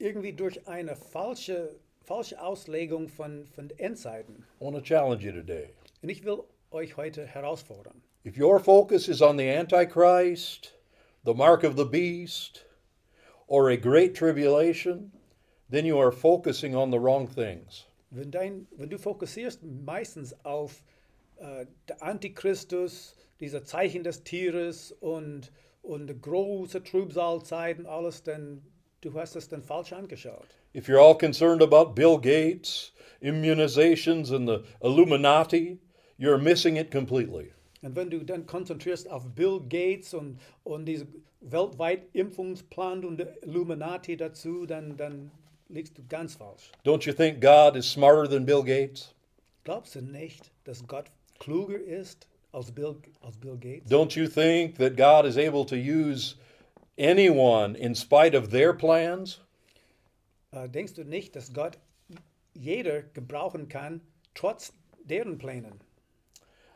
irgendwie 0.00 0.32
durch 0.32 0.66
eine 0.66 0.96
falsche, 0.96 1.76
falsche 2.00 2.42
Auslegung 2.42 3.08
von, 3.08 3.46
von 3.46 3.70
Endzeiten. 3.78 4.44
I 4.60 4.64
want 4.64 4.74
to 4.74 4.82
challenge 4.82 5.22
you 5.22 5.30
today. 5.30 5.68
Und 6.02 6.08
ich 6.08 6.24
will 6.24 6.42
euch 6.72 6.96
heute 6.96 7.24
herausfordern. 7.24 8.02
If 8.24 8.36
your 8.36 8.58
focus 8.58 9.06
is 9.06 9.22
on 9.22 9.38
the 9.38 9.48
Antichrist, 9.48 10.74
the 11.24 11.34
mark 11.34 11.64
of 11.64 11.76
the 11.76 11.84
beast, 11.84 12.64
or 13.46 13.70
a 13.70 13.76
great 13.76 14.14
tribulation, 14.14 15.12
then 15.68 15.84
you 15.84 15.98
are 15.98 16.12
focusing 16.12 16.74
on 16.74 16.90
the 16.90 16.98
wrong 16.98 17.26
things. 17.26 17.86
Wenn, 18.10 18.30
dein, 18.30 18.66
wenn 18.76 18.88
du 18.88 18.98
fokussierst 18.98 19.60
meistens 19.62 20.34
auf 20.44 20.82
äh, 21.38 21.66
der 21.88 22.02
Antichristus, 22.02 23.16
diese 23.40 23.64
Zeichen 23.64 24.04
des 24.04 24.22
Tieres 24.22 24.92
und, 25.00 25.50
und 25.82 26.22
große 26.22 26.82
Trübsalzeiten, 26.82 27.86
alles, 27.86 28.22
dann 28.22 28.62
du 29.02 29.12
hast 29.14 29.36
es 29.36 29.48
dann 29.48 29.62
falsch 29.62 29.92
angeschaut. 29.92 30.46
If 30.74 30.88
you're 30.88 31.00
all 31.00 31.16
concerned 31.16 31.62
about 31.62 31.94
Bill 31.94 32.18
Gates, 32.18 32.92
immunizations, 33.20 34.30
and 34.30 34.48
the 34.48 34.64
Illuminati, 34.82 35.78
you're 36.18 36.38
missing 36.38 36.76
it 36.76 36.90
completely. 36.90 37.52
Und 37.82 37.96
wenn 37.96 38.10
du 38.10 38.24
dann 38.24 38.46
konzentrierst 38.46 39.10
auf 39.10 39.28
Bill 39.34 39.60
Gates 39.68 40.14
und, 40.14 40.38
und 40.62 40.86
diese 40.86 41.06
weltweit 41.40 42.06
Impfungsplan 42.12 43.04
und 43.04 43.26
Illuminati 43.42 44.16
dazu, 44.16 44.66
dann, 44.66 44.96
dann 44.96 45.32
liegst 45.68 45.98
du 45.98 46.02
ganz 46.08 46.36
falsch. 46.36 46.70
Don't 46.84 47.04
you 47.06 47.12
think 47.12 47.40
God 47.40 47.76
is 47.76 47.90
smarter 47.90 48.28
than 48.28 48.46
Bill 48.46 48.62
Gates? 48.62 49.14
Glaubst 49.64 49.94
du 49.96 50.00
nicht, 50.00 50.50
dass 50.64 50.86
Gott 50.86 51.06
kluger 51.38 51.80
ist 51.80 52.28
als 52.52 52.70
Bill, 52.70 52.96
als 53.20 53.36
Bill 53.36 53.56
Gates? 53.56 53.90
Don't 53.90 54.16
you 54.16 54.28
think 54.28 54.76
that 54.76 54.96
God 54.96 55.24
is 55.24 55.36
able 55.36 55.64
to 55.66 55.76
use 55.76 56.36
anyone 56.98 57.76
in 57.76 57.94
spite 57.94 58.36
of 58.36 58.50
their 58.50 58.72
plans? 58.72 59.40
Äh, 60.52 60.68
denkst 60.68 60.94
du 60.94 61.04
nicht, 61.04 61.34
dass 61.34 61.52
Gott 61.52 61.78
jeder 62.54 63.02
gebrauchen 63.02 63.68
kann, 63.68 64.00
trotz 64.34 64.72
deren 65.04 65.38
Plänen? 65.38 65.80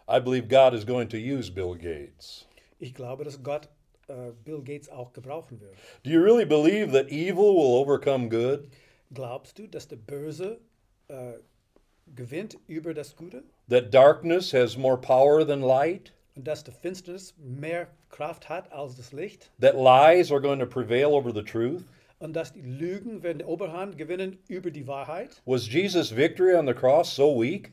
I 0.09 0.21
believe 0.21 0.49
God 0.49 0.73
is 0.75 0.85
going 0.85 1.09
to 1.09 1.17
use 1.17 1.51
Bill 1.51 1.75
Gates. 1.75 2.47
Ich 2.79 2.95
glaube, 2.95 3.25
dass 3.25 3.43
Gott 3.43 3.69
äh, 4.09 4.31
Bill 4.45 4.63
Gates 4.63 4.89
auch 4.89 5.13
gebrauchen 5.13 5.61
wird. 5.61 5.75
Do 6.05 6.11
you 6.11 6.21
really 6.23 6.45
believe 6.45 6.93
that 6.93 7.09
evil 7.11 7.55
will 7.55 7.81
overcome 7.81 8.29
good? 8.29 8.69
Glaubst 9.13 9.59
du, 9.59 9.67
dass 9.67 9.89
der 9.89 9.97
Böse 9.97 10.59
äh, 11.09 11.33
gewinnt 12.15 12.57
über 12.67 12.95
das 12.95 13.17
Gute 13.17 13.43
That 13.69 13.93
darkness 13.93 14.53
has 14.53 14.77
more 14.77 14.97
power 15.01 15.45
than 15.47 15.61
light? 15.63 16.13
und 16.37 16.47
dass 16.47 16.63
die 16.63 16.71
Finsternis 16.71 17.35
mehr 17.39 17.89
Kraft 18.11 18.49
hat 18.49 18.71
als 18.73 18.97
das 18.97 19.13
Licht 19.13 19.51
That 19.61 19.75
lies 19.75 20.31
are 20.31 20.41
going 20.41 20.61
to 20.61 20.67
prevail 20.67 21.07
over 21.15 21.33
the 21.33 21.43
truth? 21.43 21.83
und 22.19 22.35
dass 22.35 22.53
die 22.53 22.61
Lügen 22.63 23.23
werden 23.23 23.39
die 23.39 23.45
Oberhand 23.45 23.99
gewinnen 23.99 24.39
über 24.49 24.71
die 24.71 24.87
Wahrheit? 24.87 25.43
Was 25.47 25.67
Jesus' 25.69 26.15
victory 26.15 26.55
on 26.55 26.67
the 26.67 26.75
cross 26.75 27.15
so 27.15 27.41
weak 27.41 27.73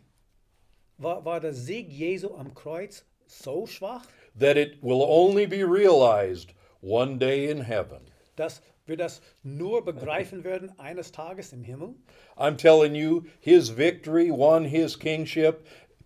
War, 1.03 1.25
war 1.25 1.39
der 1.39 1.53
Sieg 1.53 1.91
Jesu 1.91 2.33
am 2.35 2.53
Kreuz 2.53 3.03
so 3.27 3.65
schwach, 3.67 4.05
that 4.39 4.57
it 4.57 4.81
will 4.81 5.03
only 5.03 5.45
be 5.45 5.63
realized 5.63 6.53
one 6.81 7.17
day 7.17 7.49
in 7.49 7.61
heaven? 7.61 7.99
dass 8.35 8.61
wir 8.85 8.97
das 8.97 9.21
nur 9.43 9.83
begreifen 9.83 10.43
werden 10.43 10.71
eines 10.79 11.11
Tages 11.11 11.53
im 11.53 11.63
Himmel? 11.63 11.95
I'm 12.37 12.57
telling 12.57 12.95
you, 12.95 13.25
his 13.39 13.69
victory 13.69 14.31
won 14.31 14.65
his 14.65 14.97
kingship 14.97 15.65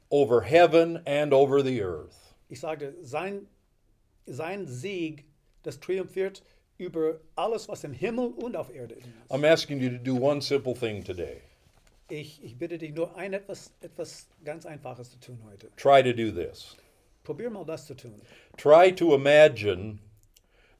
over 0.10 0.42
heaven 0.42 1.02
and 1.06 1.34
over 1.34 1.64
the 1.64 1.82
earth. 1.82 2.34
Ich 2.50 2.60
sage, 2.60 2.96
sein, 3.02 3.48
sein 4.26 4.68
Sieg, 4.68 5.26
das 5.64 5.80
triumphiert 5.80 6.44
über 6.78 7.20
alles, 7.36 7.68
was 7.68 7.84
im 7.84 7.94
Himmel 7.94 8.34
und 8.34 8.56
auf 8.56 8.74
Erde 8.74 8.96
ist. 8.96 9.08
I'm 9.30 9.46
asking 9.46 9.80
you 9.80 9.90
to 9.90 9.98
do 9.98 10.16
one 10.16 10.42
simple 10.42 10.74
thing 10.74 11.04
today. 11.04 11.42
Ich, 12.10 12.42
ich 12.44 12.58
bitte 12.58 12.78
dich 12.78 12.94
nur 12.94 13.18
ein 13.18 13.34
etwas, 13.34 13.72
etwas 13.82 14.28
ganz 14.46 14.66
Einfaches 14.66 15.12
zu 15.12 15.20
tun 15.20 15.40
heute. 15.46 15.70
Try 15.76 16.02
to 16.02 16.14
do 16.14 16.32
this. 16.32 16.78
Probier 17.24 17.50
mal 17.50 17.66
das 17.66 17.86
zu 17.86 17.96
tun. 17.96 18.22
Try 18.56 18.92
to 18.94 19.14
imagine 19.14 20.00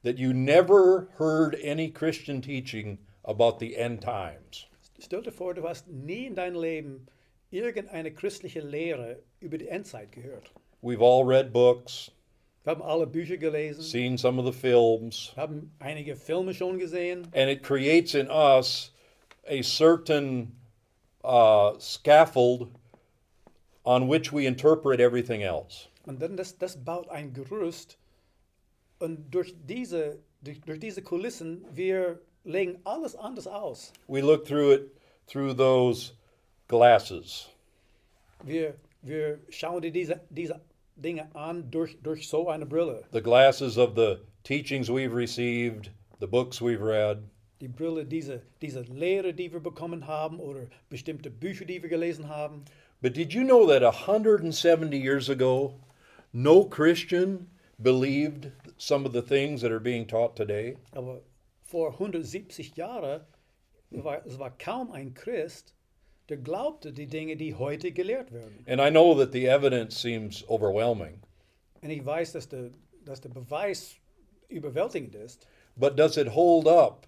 that 0.02 0.18
you 0.18 0.32
never 0.32 1.08
heard 1.18 1.54
any 1.62 1.90
Christian 1.90 2.40
teaching 2.40 2.98
about 3.24 3.58
the 3.60 3.76
end 3.76 4.00
times. 4.00 4.66
Stell 4.98 5.22
dir 5.22 5.32
vor, 5.32 5.54
du 5.54 5.68
hast 5.68 5.86
nie 5.88 6.26
in 6.26 6.34
deinem 6.34 6.60
Leben 6.60 7.06
irgendeine 7.50 8.10
christliche 8.10 8.60
Lehre 8.60 9.22
über 9.40 9.58
die 9.58 9.68
Endzeit 9.68 10.12
gehört. 10.12 10.50
We've 10.82 11.02
all 11.02 11.24
read 11.24 11.52
books, 11.52 12.10
Wir 12.64 12.72
haben 12.72 12.82
alle 12.82 13.06
Bücher 13.06 13.36
gelesen, 13.36 13.82
seen 13.82 14.18
some 14.18 14.40
of 14.40 14.46
the 14.46 14.58
films, 14.58 15.32
wir 15.34 15.42
haben 15.42 15.72
einige 15.78 16.16
Filme 16.16 16.54
schon 16.54 16.78
gesehen 16.78 17.24
and 17.32 17.50
it 17.50 17.62
creates 17.62 18.14
in 18.14 18.28
us 18.28 18.92
a 19.46 19.62
certain 19.62 20.57
uh, 21.28 21.78
scaffold 21.78 22.68
on 23.84 24.08
which 24.08 24.32
we 24.32 24.46
interpret 24.46 25.00
everything 25.00 25.42
else. 25.42 25.88
und 26.08 26.22
dann 26.22 26.36
das, 26.36 26.56
das 26.56 26.76
baut 26.76 27.08
ein 27.10 27.32
Gerüst 27.34 27.98
und 28.98 29.30
durch 29.30 29.54
diese, 29.68 30.18
durch, 30.40 30.60
durch 30.62 30.80
diese 30.80 31.02
Kulissen, 31.02 31.64
wir 31.70 32.20
legen 32.44 32.80
alles 32.84 33.14
anders 33.14 33.46
aus. 33.46 33.92
We 34.08 34.20
look 34.20 34.46
through 34.46 34.72
it 34.72 34.90
through 35.26 35.54
those 35.54 36.12
glasses. 36.66 37.48
Wir, 38.42 38.74
wir 39.02 39.38
schauen 39.50 39.82
dir 39.82 39.92
diese, 39.92 40.20
diese 40.30 40.60
Dinge 40.96 41.28
an 41.34 41.70
durch, 41.70 41.98
durch 42.02 42.26
so 42.28 42.48
eine 42.48 42.64
Brille. 42.64 43.04
The 43.12 43.20
glasses 43.20 43.76
of 43.76 43.94
the 43.94 44.18
teachings 44.44 44.88
we've 44.88 45.14
received, 45.14 45.90
the 46.20 46.26
books 46.26 46.60
we've 46.60 46.82
read. 46.82 47.22
Die 47.60 47.68
Brille, 47.68 48.04
diese, 48.04 48.42
diese 48.62 48.82
Lehre, 48.82 49.34
die 49.34 49.52
wir 49.52 49.60
bekommen 49.60 50.06
haben 50.06 50.38
oder 50.38 50.60
bestimmte 50.88 51.30
Bücher, 51.30 51.64
die 51.64 51.82
wir 51.82 51.88
gelesen 51.88 52.28
haben. 52.28 52.64
But 53.00 53.16
did 53.16 53.32
you 53.32 53.42
know 53.44 53.66
that 53.66 53.82
170 53.82 54.96
years 54.96 55.28
ago, 55.28 55.74
no 56.32 56.64
Christian 56.64 57.48
believed 57.78 58.50
some 58.76 59.06
of 59.06 59.12
the 59.12 59.22
things 59.22 59.60
that 59.62 59.70
are 59.72 59.80
being 59.80 60.06
taught 60.06 60.36
today? 60.36 60.76
Aber 60.92 61.20
vor 61.64 61.92
170 61.92 62.76
Jahren 62.76 63.22
war 63.90 64.22
es 64.26 64.38
war 64.38 64.50
kaum 64.58 64.90
ein 64.92 65.14
Christ, 65.14 65.74
der 66.28 66.36
glaubte 66.36 66.92
die 66.92 67.06
Dinge, 67.06 67.36
die 67.36 67.54
heute 67.54 67.90
gelehrt 67.92 68.32
werden. 68.32 68.64
And 68.66 68.80
I 68.80 68.90
know 68.90 69.14
that 69.16 69.32
the 69.32 69.46
evidence 69.46 70.00
seems 70.00 70.44
overwhelming, 70.48 71.20
Und 71.82 71.90
ich 71.90 72.04
weiß, 72.04 72.32
dass 72.32 72.48
der, 72.48 72.70
dass 73.04 73.20
der 73.20 73.30
Beweis 73.30 73.96
überwältigend 74.48 75.14
ist. 75.14 75.46
but 75.76 75.96
does 75.98 76.16
it 76.16 76.28
hold 76.34 76.66
up 76.66 77.06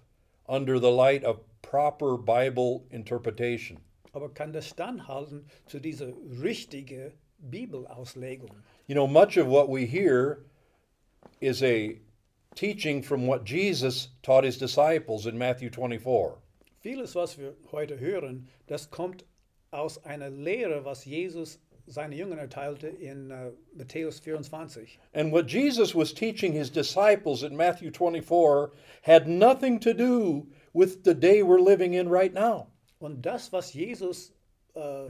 under 0.51 0.79
the 0.79 0.91
light 0.91 1.23
of 1.23 1.39
proper 1.61 2.17
Bible 2.17 2.83
interpretation? 2.91 3.79
Aber 4.13 4.29
kann 4.29 4.51
das 4.51 4.67
standhalten 4.67 5.45
zu 5.65 5.79
dieser 5.79 6.11
richtigen 6.41 7.13
Bibelauslegung? 7.39 8.51
You 8.87 8.95
know, 8.95 9.07
much 9.07 9.37
of 9.37 9.47
what 9.47 9.69
we 9.69 9.85
hear 9.85 10.43
is 11.39 11.63
a 11.63 11.97
teaching 12.55 13.01
from 13.01 13.25
what 13.25 13.45
Jesus 13.45 14.09
taught 14.21 14.43
his 14.43 14.57
disciples 14.57 15.25
in 15.25 15.37
Matthew 15.37 15.69
24. 15.69 16.37
Vieles, 16.83 17.15
was 17.15 17.37
wir 17.37 17.53
heute 17.71 17.97
hören, 17.97 18.49
das 18.67 18.89
kommt 18.89 19.23
aus 19.71 20.03
einer 20.03 20.29
Lehre, 20.29 20.83
was 20.83 21.05
Jesus 21.05 21.59
seine 21.87 22.15
Jünger 22.15 22.37
erteilte 22.37 22.87
in 22.87 23.31
äh, 23.31 23.51
Matthäus 23.75 24.19
24. 24.19 24.99
And 25.13 25.31
what 25.31 25.47
Jesus 25.47 25.95
was 25.95 26.13
teaching 26.13 26.53
his 26.53 26.71
disciples 26.71 27.43
in 27.43 27.55
Matthew 27.55 27.91
24 27.91 28.71
had 29.03 29.27
nothing 29.27 29.79
to 29.79 29.93
do 29.93 30.47
with 30.73 31.03
the 31.03 31.13
day 31.13 31.41
we're 31.41 31.61
living 31.61 31.93
in 31.93 32.09
right 32.09 32.33
now. 32.33 32.67
Und 32.99 33.25
das, 33.25 33.51
was 33.51 33.73
Jesus 33.73 34.31
äh, 34.75 35.07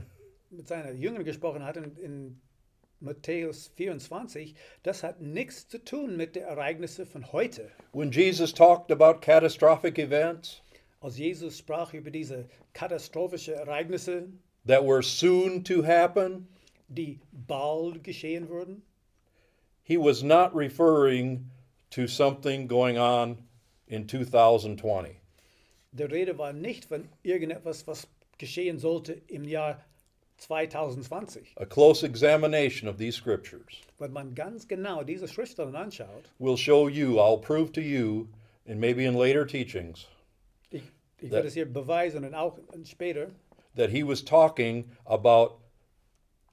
mit 0.49 0.67
seinen 0.67 0.97
Jüngern 0.99 1.23
gesprochen 1.23 1.63
hat 1.63 1.77
in, 1.77 1.95
in 1.97 2.41
Matthäus 2.99 3.71
24, 3.75 4.55
das 4.83 5.03
hat 5.03 5.21
nichts 5.21 5.67
zu 5.67 5.83
tun 5.83 6.15
mit 6.17 6.35
den 6.35 6.43
Ereignissen 6.43 7.05
von 7.05 7.31
heute. 7.31 7.71
When 7.93 8.11
Jesus 8.11 8.53
talked 8.53 8.91
about 8.91 9.21
catastrophic 9.21 9.97
events 9.97 10.61
Als 11.03 11.17
Jesus 11.17 11.57
sprach 11.57 11.95
über 11.95 12.11
diese 12.11 12.45
katastrophischen 12.73 13.55
Ereignisse, 13.55 14.27
that 14.67 14.85
were 14.85 15.01
soon 15.01 15.63
to 15.63 15.81
happen, 15.81 16.47
die 16.95 17.19
bald 17.31 18.03
geschehen 18.03 18.49
würden, 18.49 18.81
he 19.83 19.97
was 19.97 20.23
not 20.23 20.53
referring 20.55 21.49
to 21.89 22.07
something 22.07 22.67
going 22.67 22.97
on 22.97 23.37
in 23.87 24.07
2020. 24.07 25.15
der 25.91 26.11
Rede 26.11 26.37
war 26.37 26.53
nicht 26.53 26.85
von 26.85 27.07
irgendetwas, 27.23 27.85
was 27.87 28.07
geschehen 28.37 28.79
sollte 28.79 29.21
im 29.27 29.43
Jahr 29.43 29.83
2020. 30.37 31.53
A 31.57 31.65
close 31.65 32.03
examination 32.03 32.89
of 32.89 32.97
these 32.97 33.15
scriptures 33.15 33.81
Wenn 33.99 34.11
man 34.11 34.33
ganz 34.33 34.67
genau 34.67 35.03
diese 35.03 35.27
Schriftstellen 35.27 35.75
anschaut, 35.75 36.29
will 36.39 36.57
show 36.57 36.87
you, 36.87 37.19
I'll 37.19 37.39
prove 37.39 37.71
to 37.73 37.81
you, 37.81 38.27
and 38.67 38.79
maybe 38.79 39.05
in 39.05 39.15
later 39.15 39.45
teachings, 39.45 40.07
ich 40.71 40.83
werde 41.19 41.47
es 41.47 41.53
hier 41.53 41.71
beweisen 41.71 42.25
und 42.25 42.33
auch 42.33 42.57
später, 42.85 43.27
that 43.75 43.91
he 43.91 44.03
was 44.03 44.23
talking 44.23 44.89
about 45.05 45.59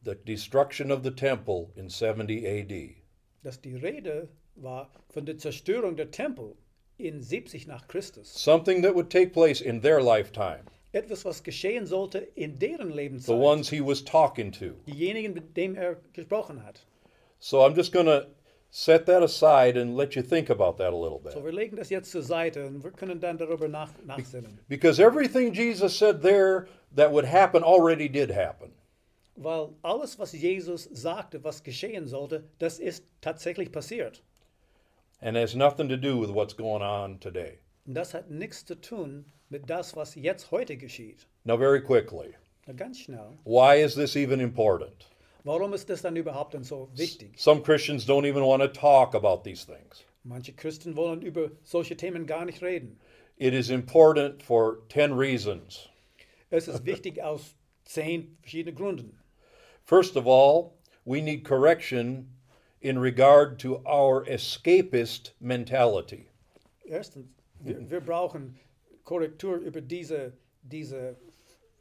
the 0.08 0.14
destruction 0.24 0.90
of 0.90 1.02
the 1.02 1.10
temple 1.10 1.70
in 1.76 1.88
70 1.88 2.46
AD. 2.46 2.94
dass 3.42 3.60
die 3.60 3.76
Rede 3.76 4.28
war 4.56 4.90
von 5.08 5.24
der 5.26 5.36
Zerstörung 5.38 5.96
der 5.96 6.10
Tempel 6.10 6.54
in 6.98 7.20
70 7.22 7.66
nach 7.66 7.86
Christus. 7.88 8.28
something 8.34 8.82
that 8.82 8.94
would 8.94 9.10
take 9.10 9.32
place 9.32 9.60
in 9.60 9.80
their 9.82 10.00
lifetime, 10.00 10.64
Etwas, 10.92 11.24
was 11.26 11.42
geschehen 11.42 11.86
sollte 11.86 12.18
in 12.34 12.58
deren 12.58 12.88
the 12.90 12.96
Lebenszeit. 12.96 13.36
ones 13.38 13.68
he 13.70 13.80
was 13.80 14.02
talking 14.02 14.50
to. 14.50 14.74
Diejenigen, 14.86 15.34
mit 15.34 15.54
denen 15.56 15.76
er 15.76 15.96
gesprochen 16.14 16.64
hat. 16.64 16.80
So 17.40 17.58
I'm 17.60 17.74
just 17.76 17.92
going 17.92 18.06
to 18.06 18.26
set 18.70 19.04
that 19.06 19.22
aside 19.22 19.76
and 19.76 19.96
let 19.96 20.16
you 20.16 20.22
think 20.22 20.48
about 20.50 20.78
that 20.78 20.92
a 20.92 20.96
little 20.96 21.18
bit. 21.18 21.32
So, 21.34 21.44
wir 21.44 21.52
legen 21.52 21.76
das 21.76 21.90
jetzt 21.90 22.10
zur 22.10 22.22
Seite 22.22 22.66
und 22.66 22.82
wir 22.82 22.90
können 22.90 23.20
dann 23.20 23.36
darüber 23.38 23.68
nach, 23.68 23.90
nachsinnen. 24.06 24.58
Because 24.68 24.98
everything 25.00 25.52
Jesus 25.52 25.96
said 25.96 26.22
there 26.22 26.66
that 26.96 27.12
would 27.12 27.26
happen 27.26 27.62
already 27.62 28.08
did 28.08 28.30
happen. 28.30 28.72
Weil 29.40 29.68
alles, 29.82 30.18
was 30.18 30.32
Jesus 30.32 30.88
sagte, 30.92 31.42
was 31.44 31.62
geschehen 31.62 32.06
sollte, 32.08 32.44
das 32.58 32.78
ist 32.78 33.04
tatsächlich 33.20 33.70
passiert. 33.72 34.22
and 35.20 35.36
has 35.36 35.54
nothing 35.54 35.88
to 35.88 35.96
do 35.96 36.16
with 36.16 36.30
what's 36.30 36.54
going 36.54 36.82
on 36.82 37.18
today. 37.18 37.58
Und 37.86 37.94
das 37.94 38.14
hat 38.14 38.30
nichts 38.30 38.64
zu 38.64 38.74
tun 38.80 39.24
mit 39.48 39.68
das, 39.68 39.96
was 39.96 40.14
jetzt 40.14 40.50
heute 40.50 40.76
geschieht. 40.76 41.26
Now, 41.44 41.56
very 41.58 41.80
quickly, 41.82 42.34
Na, 42.66 42.72
ganz 42.72 42.98
schnell. 43.00 43.36
why 43.44 43.76
is 43.82 43.94
this 43.94 44.14
even 44.16 44.40
important? 44.40 45.06
Warum 45.44 45.72
ist 45.72 45.88
das 45.88 46.02
dann 46.02 46.14
überhaupt 46.16 46.54
denn 46.54 46.62
so 46.64 46.88
wichtig? 46.94 47.32
Some 47.40 47.62
Christians 47.62 48.06
don't 48.06 48.26
even 48.28 48.42
want 48.44 48.62
to 48.62 48.68
talk 48.68 49.14
about 49.14 49.42
these 49.44 49.64
things. 49.64 50.04
Manche 50.24 50.52
Christen 50.52 50.94
wollen 50.96 51.22
über 51.22 51.50
solche 51.64 51.96
Themen 51.96 52.26
gar 52.26 52.44
nicht 52.44 52.60
reden. 52.62 52.98
It 53.38 53.54
is 53.54 53.70
important 53.70 54.42
for 54.42 54.78
10 54.90 55.12
reasons. 55.12 55.88
Es 56.50 56.68
ist 56.68 56.84
wichtig 56.84 57.22
aus 57.22 57.54
zehn 57.84 58.36
verschiedenen 58.42 58.76
Gründen. 58.76 59.17
First 59.88 60.16
of 60.16 60.26
all, 60.26 60.74
we 61.06 61.22
need 61.22 61.44
correction 61.44 62.28
in 62.82 62.98
regard 62.98 63.58
to 63.60 63.80
our 63.86 64.22
escapist 64.26 65.30
mentality. 65.40 66.28
Erstens, 66.86 67.24
wir, 67.64 67.80
wir 67.88 68.00
brauchen 68.02 68.54
Korrektur 69.04 69.56
über 69.56 69.80
diese, 69.80 70.34
diese 70.62 71.16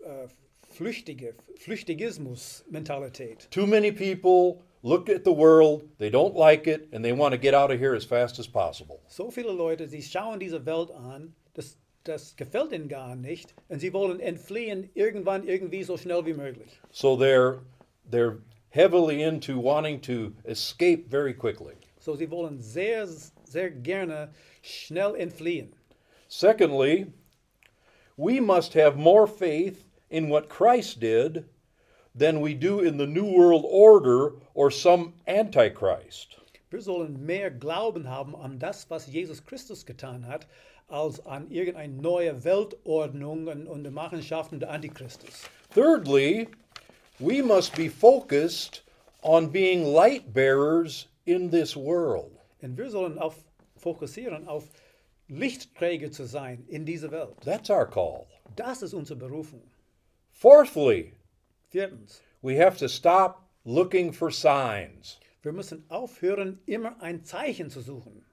äh, 0.06 0.30
flüchtige 0.70 1.36
Flüchtigismus-Mentalität. 1.58 3.50
Too 3.52 3.68
many 3.68 3.92
people 3.92 4.64
look 4.84 5.10
at 5.10 5.26
the 5.26 5.34
world, 5.34 5.84
they 5.98 6.10
don't 6.10 6.34
like 6.34 6.66
it, 6.66 6.88
and 6.94 7.04
they 7.04 7.12
want 7.12 7.34
to 7.34 7.38
get 7.38 7.54
out 7.54 7.72
of 7.72 7.78
here 7.78 7.94
as 7.94 8.06
fast 8.06 8.40
as 8.40 8.48
possible. 8.48 9.02
So 9.08 9.30
viele 9.30 9.52
Leute, 9.52 9.86
sie 9.86 10.02
schauen 10.02 10.40
diese 10.40 10.66
Welt 10.66 10.92
an, 10.92 11.36
das, 11.56 11.76
das 12.06 12.38
gefällt 12.38 12.72
ihnen 12.72 12.88
gar 12.88 13.18
nicht 13.18 13.54
und 13.68 13.82
sie 13.82 13.92
wollen 13.92 14.22
entfliehen 14.22 14.90
irgendwann 14.94 15.46
irgendwie 15.46 15.84
so 15.84 15.98
schnell 15.98 16.26
wie 16.26 16.34
möglich. 16.34 16.80
So 16.92 17.18
they're 17.18 17.60
they're 18.10 18.38
heavily 18.70 19.24
into 19.24 19.60
wanting 19.60 20.00
to 20.02 20.34
escape 20.46 21.10
very 21.10 21.34
quickly. 21.34 21.76
So 22.00 22.16
sie 22.16 22.30
wollen 22.30 22.62
sehr, 22.62 23.08
sehr 23.46 23.70
gerne 23.70 24.30
schnell 24.62 25.14
entfliehen. 25.14 25.70
Secondly, 26.28 27.08
we 28.18 28.40
must 28.40 28.74
have 28.74 28.98
more 28.98 29.28
faith 29.28 29.86
in 30.10 30.30
what 30.30 30.50
Christ 30.50 31.00
did 31.00 31.46
than 32.16 32.42
we 32.42 32.54
do 32.54 32.80
in 32.80 32.98
the 32.98 33.08
New 33.08 33.26
World 33.26 33.64
Order 33.66 34.34
or 34.54 34.72
some 34.72 35.14
Antichrist. 35.28 36.38
Wir 36.70 36.82
sollen 36.82 37.26
mehr 37.26 37.50
Glauben 37.50 38.10
haben 38.10 38.36
an 38.36 38.60
das, 38.60 38.90
was 38.90 39.08
Jesus 39.08 39.40
Christus 39.40 39.86
getan 39.86 40.26
hat, 40.26 40.46
als 40.90 41.26
an 41.26 41.50
irgendeine 41.50 41.94
neue 41.94 42.44
Weltordnung 42.44 43.48
und, 43.48 43.84
die 43.84 43.90
Machenschaften 43.90 44.60
der 44.60 44.72
Antichristus. 44.72 45.44
Thirdly, 45.74 46.50
we 47.20 47.42
must 47.42 47.76
be 47.76 47.88
focused 47.88 48.82
on 49.22 49.48
being 49.48 49.84
light 49.84 50.34
bearers 50.34 51.08
in 51.26 51.50
this 51.50 51.76
world. 51.76 52.32
Und 52.62 52.78
wir 52.78 52.90
sollen 52.90 53.18
auf, 53.20 53.36
fokussieren 53.78 54.48
auf 54.48 54.64
Lichtträger 55.30 56.12
zu 56.12 56.26
sein 56.26 56.66
in 56.70 56.86
dieser 56.86 57.12
Welt. 57.12 57.40
That's 57.42 57.70
our 57.70 57.86
call. 57.86 58.28
Das 58.56 58.82
ist 58.82 58.94
unsere 58.94 59.20
Berufung. 59.20 59.62
Fourthly, 60.32 61.14
Viertens, 61.70 62.22
we 62.42 62.56
have 62.56 62.78
to 62.78 62.88
stop 62.88 63.44
looking 63.66 64.12
for 64.14 64.32
signs. 64.32 65.20
wir 65.42 65.52
müssen 65.52 65.84
aufhören, 65.90 66.60
immer 66.66 67.02
ein 67.02 67.24
Zeichen 67.24 67.70
zu 67.70 67.82
suchen. 67.82 68.26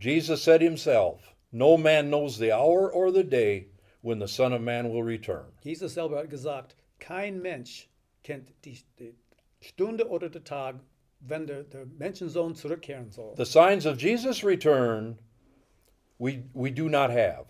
Jesus 0.00 0.42
said 0.42 0.60
himself, 0.60 1.34
No 1.52 1.76
man 1.76 2.08
knows 2.10 2.36
the 2.36 2.52
hour 2.52 2.90
or 2.92 3.12
the 3.12 3.22
day 3.22 3.68
when 4.02 4.18
the 4.18 4.26
Son 4.26 4.52
of 4.52 4.60
Man 4.60 4.90
will 4.90 5.02
return. 5.02 5.52
Jesus 5.62 5.94
selber 5.94 6.18
hat 6.18 6.30
gesagt, 6.30 6.74
kein 7.04 7.42
Mensch 7.42 7.88
kennt 8.22 8.48
die, 8.64 8.78
die 8.98 9.14
Stunde 9.60 10.08
oder 10.08 10.30
den 10.30 10.44
Tag, 10.44 10.76
wenn 11.20 11.46
der, 11.46 11.64
der 11.64 11.84
Menschensohn 11.84 12.54
zurückkehren 12.54 13.10
soll. 13.10 13.34
The 13.36 13.44
signs 13.44 13.84
of 13.86 14.00
Jesus' 14.00 14.42
return 14.42 15.18
we, 16.18 16.44
we 16.54 16.70
do 16.70 16.88
not 16.88 17.10
have. 17.10 17.46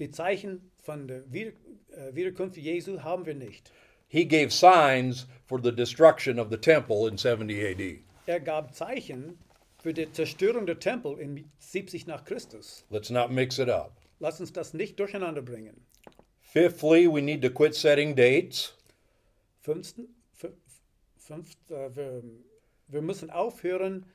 Die 0.00 0.10
Zeichen 0.10 0.70
von 0.82 1.06
der 1.06 1.22
Wieder, 1.32 1.52
äh, 1.92 2.14
Wiederkunft 2.14 2.56
Jesu 2.56 3.00
haben 3.02 3.26
wir 3.26 3.34
nicht. 3.34 3.70
He 4.08 4.24
gave 4.24 4.50
signs 4.50 5.28
for 5.46 5.60
the 5.62 5.70
destruction 5.70 6.40
of 6.40 6.48
the 6.50 6.56
temple 6.56 7.08
in 7.08 7.16
70 7.16 7.62
AD. 7.64 8.00
Er 8.26 8.40
gab 8.40 8.74
Zeichen 8.74 9.38
für 9.78 9.94
die 9.94 10.10
Zerstörung 10.10 10.66
der 10.66 10.80
Tempel 10.80 11.18
in 11.20 11.48
70 11.58 12.08
nach 12.08 12.24
Christus. 12.24 12.84
Let's 12.90 13.10
not 13.10 13.30
mix 13.30 13.58
it 13.58 13.68
up. 13.68 13.92
Lass 14.18 14.40
uns 14.40 14.52
das 14.52 14.74
nicht 14.74 14.98
durcheinander 14.98 15.42
bringen. 15.42 15.86
Fifthly, 16.40 17.06
we 17.06 17.22
need 17.22 17.40
to 17.42 17.50
quit 17.50 17.76
setting 17.76 18.16
dates. 18.16 18.74
Fünften, 19.60 20.08
fü- 20.38 20.52
fünft, 21.16 21.58
äh, 21.70 21.94
wir, 21.94 22.22
wir 22.88 23.02
müssen 23.02 23.30
aufhören, 23.30 24.06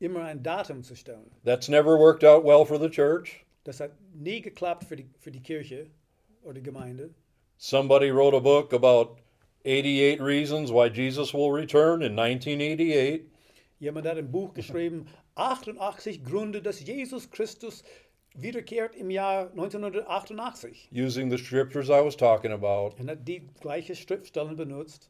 immer 0.00 0.24
ein 0.24 0.42
Datum 0.42 0.82
zu 0.82 0.94
stellen. 0.96 1.30
That's 1.44 1.68
never 1.68 1.98
worked 1.98 2.24
out 2.24 2.44
well 2.44 2.64
for 2.66 2.78
the 2.80 2.88
church. 2.90 3.44
Das 3.64 3.80
hat 3.80 3.92
nie 4.14 4.40
geklappt 4.40 4.84
für 4.84 4.96
die, 4.96 5.08
für 5.18 5.30
die 5.30 5.40
Kirche 5.42 5.86
oder 6.42 6.54
die 6.54 6.62
Gemeinde. 6.62 7.10
Somebody 7.56 8.10
wrote 8.10 8.36
a 8.36 8.40
book 8.40 8.72
about 8.74 9.16
88 9.64 10.20
reasons 10.20 10.70
why 10.70 10.88
Jesus 10.88 11.32
will 11.32 11.50
return 11.50 12.02
in 12.02 12.18
1988. 12.18 13.22
Jemand 13.80 14.06
hat 14.06 14.18
ein 14.18 14.30
Buch 14.30 14.52
geschrieben, 14.54 15.06
88 15.36 16.24
Gründe, 16.24 16.60
dass 16.62 16.80
Jesus 16.84 17.30
Christus 17.30 17.82
wiederkehrt 18.34 18.94
im 18.96 19.10
Jahr 19.10 19.50
1988. 19.50 20.88
using 20.92 21.30
the 21.30 21.38
scriptures 21.38 21.88
I 21.88 22.04
was 22.04 22.16
talking 22.16 22.52
about. 22.52 22.94
Und 22.98 23.08
hat 23.08 23.26
die 23.26 23.48
gleiche 23.60 23.94
Schriftstellen 23.94 24.56
benutzt. 24.56 25.08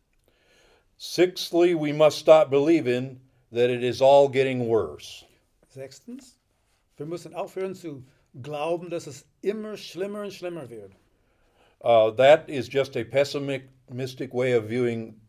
Sixthly, 0.96 1.74
we 1.74 1.92
must 1.92 2.18
stop 2.18 2.50
believing 2.50 3.20
that 3.50 3.70
it 3.70 3.82
is 3.82 4.00
all 4.00 4.28
getting 4.28 4.68
worse. 4.68 5.24
Sechstens, 5.68 6.38
wir 6.96 7.06
müssen 7.06 7.34
aufhören 7.34 7.74
zu 7.74 8.04
glauben, 8.42 8.90
dass 8.90 9.06
es 9.06 9.24
immer 9.42 9.76
schlimmer 9.76 10.22
und 10.22 10.32
schlimmer 10.32 10.70
wird. 10.70 10.92
Uh, 11.80 12.10
that 12.12 12.48
is 12.48 12.68
just 12.68 12.96
a 12.96 13.04
pessimistic 13.04 14.32
way 14.32 14.54
of 14.54 14.68
viewing 14.68 15.20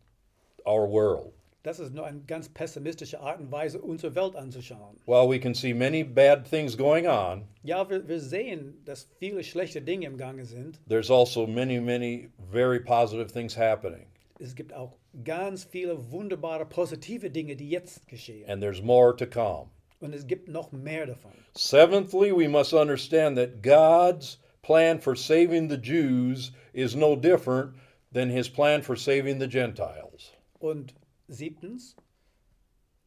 our 0.65 0.87
world. 0.87 1.34
Das 1.65 1.79
ist 1.79 1.95
nur 1.95 2.05
eine 2.05 2.19
ganz 2.27 2.47
pessimistische 2.47 3.19
Art 3.21 3.39
und 3.39 3.51
Weise, 3.51 3.81
unsere 3.81 4.13
Welt 4.13 4.35
anzuschauen. 4.35 4.97
While 5.07 5.27
we 5.27 5.39
can 5.39 5.55
see 5.55 5.73
many 5.73 6.03
bad 6.03 6.47
things 6.47 6.77
going 6.77 7.07
on, 7.07 7.47
Ja, 7.63 7.89
wir, 7.89 8.07
wir 8.07 8.19
sehen, 8.19 8.75
dass 8.85 9.07
viele 9.17 9.43
schlechte 9.43 9.81
Dinge 9.81 10.05
im 10.05 10.15
Gange 10.15 10.45
sind. 10.45 10.79
there's 10.87 11.09
also 11.09 11.47
many, 11.47 11.79
many 11.79 12.29
very 12.51 12.79
positive 12.79 13.31
things 13.33 13.57
happening. 13.57 14.05
Es 14.39 14.53
gibt 14.53 14.73
auch 14.73 14.93
ganz 15.23 15.63
viele 15.63 16.11
wunderbare, 16.11 16.67
positive 16.67 17.31
Dinge, 17.31 17.55
die 17.55 17.71
jetzt 17.71 18.07
geschehen. 18.07 18.47
And 18.47 18.61
there's 18.61 18.83
more 18.83 19.15
to 19.15 19.25
come. 19.25 19.71
Und 20.01 20.13
es 20.13 20.27
gibt 20.27 20.47
noch 20.47 20.71
mehr 20.71 21.07
davon. 21.07 21.31
Seventhly, 21.55 22.31
we 22.31 22.47
must 22.47 22.73
understand 22.75 23.37
that 23.37 23.63
God's 23.63 24.37
plan 24.61 24.99
for 24.99 25.15
saving 25.15 25.67
the 25.69 25.77
Jews 25.77 26.51
is 26.73 26.95
no 26.95 27.15
different 27.15 27.73
than 28.13 28.29
his 28.29 28.47
plan 28.47 28.83
for 28.83 28.95
saving 28.95 29.39
the 29.39 29.47
Gentiles. 29.47 30.31
Und 30.59 30.93
siebtens, 31.27 31.95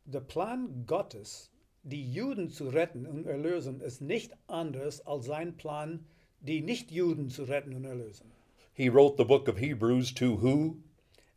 der 0.05 0.21
Plan 0.21 0.85
Gottes, 0.87 1.51
die 1.83 2.13
Juden 2.13 2.51
zu 2.51 2.69
retten 2.69 3.07
und 3.07 3.27
erlösen, 3.27 3.81
ist 3.81 4.01
nicht 4.01 4.33
anders 4.47 5.07
als 5.07 5.27
sein 5.27 5.57
Plan, 5.57 6.07
die 6.41 6.61
Nichtjuden 6.61 7.31
zu 7.31 7.45
retten 7.45 7.75
und 7.75 7.85
erlösen. 7.85 8.31
He 8.73 8.89
wrote 8.89 9.17
the 9.19 9.25
book 9.25 9.49
of 9.49 9.59
Hebrews 9.59 10.15
to 10.15 10.41
who? 10.41 10.77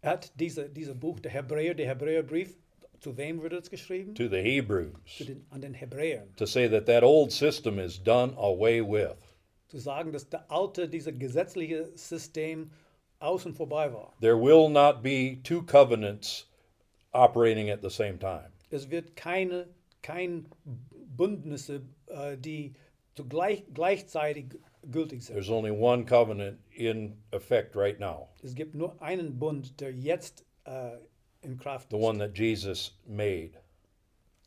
Er 0.01 0.11
hat 0.11 0.31
diese, 0.39 0.69
dieses 0.69 0.95
Buch, 0.95 1.19
der 1.19 1.31
Hebräer, 1.31 1.73
der 1.73 1.87
Hebräerbrief, 1.87 2.55
zu 2.99 3.17
wem 3.17 3.41
wird 3.41 3.53
es 3.53 3.69
geschrieben? 3.69 4.13
To 4.13 4.27
the 4.27 4.37
Hebrews. 4.37 5.17
Zu 5.17 5.25
den, 5.25 5.45
an 5.49 5.61
den 5.61 5.73
Hebräern. 5.73 6.35
To 6.35 6.45
say 6.45 6.69
that 6.69 6.85
that 6.85 7.03
old 7.03 7.31
system 7.31 7.79
is 7.79 8.01
done 8.01 8.35
away 8.37 8.81
with. 8.81 9.17
Zu 9.69 9.79
sagen, 9.79 10.11
dass 10.11 10.29
der 10.29 10.49
alte, 10.51 10.87
dieses 10.87 11.17
gesetzliche 11.17 11.89
System 11.95 12.71
außen 13.19 13.53
vorbei 13.55 13.91
war. 13.91 14.13
There 14.21 14.39
will 14.39 14.69
not 14.69 15.01
be 15.01 15.39
two 15.43 15.63
covenants 15.63 16.47
operating 17.13 17.69
at 17.69 17.81
the 17.81 17.89
same 17.89 18.17
time. 18.19 18.51
Es 18.69 18.89
wird 18.89 19.15
keine 19.15 19.67
kein 20.01 20.47
Bündnisse, 21.17 21.81
äh, 22.07 22.37
die 22.37 22.73
zugleich, 23.15 23.63
gleichzeitig 23.73 24.45
gültig 24.89 25.21
sind. 25.23 25.35
There's 25.35 25.49
only 25.49 25.71
one 25.71 26.05
covenant 26.05 26.57
in 26.71 27.17
effect 27.31 27.75
right 27.75 27.99
now, 27.99 28.29
Es 28.43 28.55
gibt 28.55 28.73
nur 28.75 28.99
einen 29.01 29.37
Bund, 29.37 29.79
der 29.79 29.91
jetzt 29.93 30.43
äh, 30.65 30.97
in 31.43 31.57
Kraft 31.57 31.89
the 31.91 31.97
ist. 31.97 32.03
one 32.03 32.17
that 32.19 32.35
Jesus 32.37 32.97
made. 33.05 33.51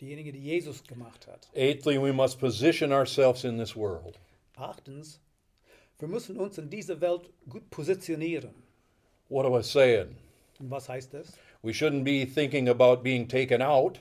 diejenige, 0.01 0.33
die 0.33 0.41
Jesus 0.41 0.83
gemacht 0.83 1.27
hat. 1.29 1.49
Eighthly, 1.55 1.99
we 2.03 2.13
must 2.13 2.41
position 2.41 2.91
ourselves 2.93 3.45
in 3.45 3.59
this 3.59 3.77
world. 3.77 4.19
Achtens, 4.57 5.21
wir 5.99 6.09
müssen 6.09 6.37
uns 6.37 6.59
in 6.59 6.69
dieser 6.69 7.01
Welt 7.01 7.31
gut 7.49 7.69
positionieren. 7.71 8.55
What 9.29 9.47
am 9.47 9.55
I 9.55 9.63
saying? 9.63 10.17
Und 10.59 10.71
was 10.71 10.89
heißt 10.89 11.15
das? 11.15 11.33
We 11.65 11.73
shouldn't 11.73 12.05
be 12.05 12.27
thinking 12.27 12.69
about 12.69 13.03
being 13.03 13.27
taken 13.27 13.63
out. 13.63 13.99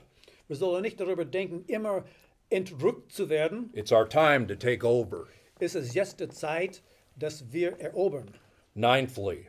Wir 0.47 0.58
sollen 0.58 0.82
nicht 0.84 0.99
darüber 0.99 1.23
denken, 1.26 1.63
immer 1.67 2.04
entrückt 2.52 3.12
zu 3.13 3.30
werden. 3.30 3.69
It's 3.73 3.91
our 3.91 4.08
time 4.08 4.45
to 4.47 4.56
take 4.56 4.86
over. 4.86 5.28
Es 5.60 5.73
ist 5.73 5.95
jetzt 5.95 6.19
die 6.19 6.28
Zeit, 6.30 6.82
dass 7.17 7.52
wir 7.54 7.80
erobern. 7.80 8.32
Ninthly, 8.76 9.47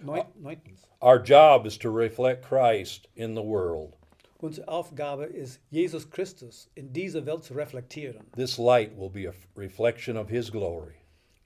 Neun, 0.00 0.22
neuntens, 0.40 0.86
our 1.02 1.18
job 1.20 1.66
is 1.66 1.76
to 1.78 1.90
reflect 1.90 2.42
Christ 2.44 3.08
in 3.16 3.34
the 3.34 3.42
world. 3.42 3.94
unsere 4.40 4.68
Aufgabe 4.68 5.24
ist, 5.24 5.60
Jesus 5.70 6.08
Christus 6.08 6.70
in 6.76 6.92
dieser 6.92 7.26
Welt 7.26 7.42
zu 7.42 7.54
reflektieren. 7.54 8.30
This 8.36 8.58
light 8.58 8.96
will 8.96 9.10
be 9.10 9.26
a 9.26 9.30
f- 9.32 9.48
reflection 9.56 10.16
of 10.16 10.28
His 10.28 10.52
glory. 10.52 10.94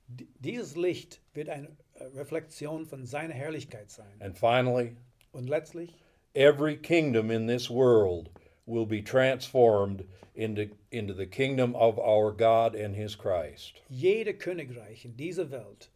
D- 0.08 0.26
Dieses 0.40 0.76
Licht 0.76 1.20
wird 1.32 1.48
eine 1.48 1.68
äh, 1.94 2.04
Reflexion 2.14 2.84
von 2.84 3.06
seiner 3.06 3.32
Herrlichkeit 3.32 3.90
sein. 3.90 4.20
And 4.20 4.36
finally, 4.36 4.96
Und 5.32 5.48
letztlich, 5.48 5.90
every 6.34 6.76
kingdom 6.76 7.30
in 7.30 7.46
this 7.46 7.70
world 7.70 8.30
will 8.66 8.86
be 8.86 9.02
transformed 9.02 10.04
into, 10.34 10.68
into 10.90 11.14
the 11.14 11.26
kingdom 11.26 11.74
of 11.74 11.98
our 11.98 12.32
God 12.32 12.74
and 12.74 12.94
His 12.94 13.16
Christ. 13.16 13.80
jede 13.88 14.34
Königreich 14.34 15.04
in 15.04 15.16
dieser 15.16 15.50
Welt 15.50 15.88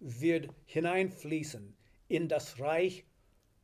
wird 0.00 0.48
hineinfließen 0.66 1.74
in 2.08 2.28
das 2.28 2.58
Reich 2.60 3.04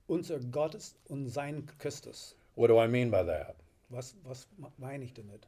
unser 0.08 0.38
Gottes 0.38 0.94
und 1.08 1.28
sein 1.28 1.66
Christus. 1.78 2.34
What 2.56 2.68
do 2.68 2.78
I 2.78 2.86
mean 2.86 3.10
by 3.10 3.22
that? 3.24 3.56
Was, 3.90 4.14
was 4.24 4.46
meine 4.78 5.04
ich 5.04 5.14
damit? 5.14 5.46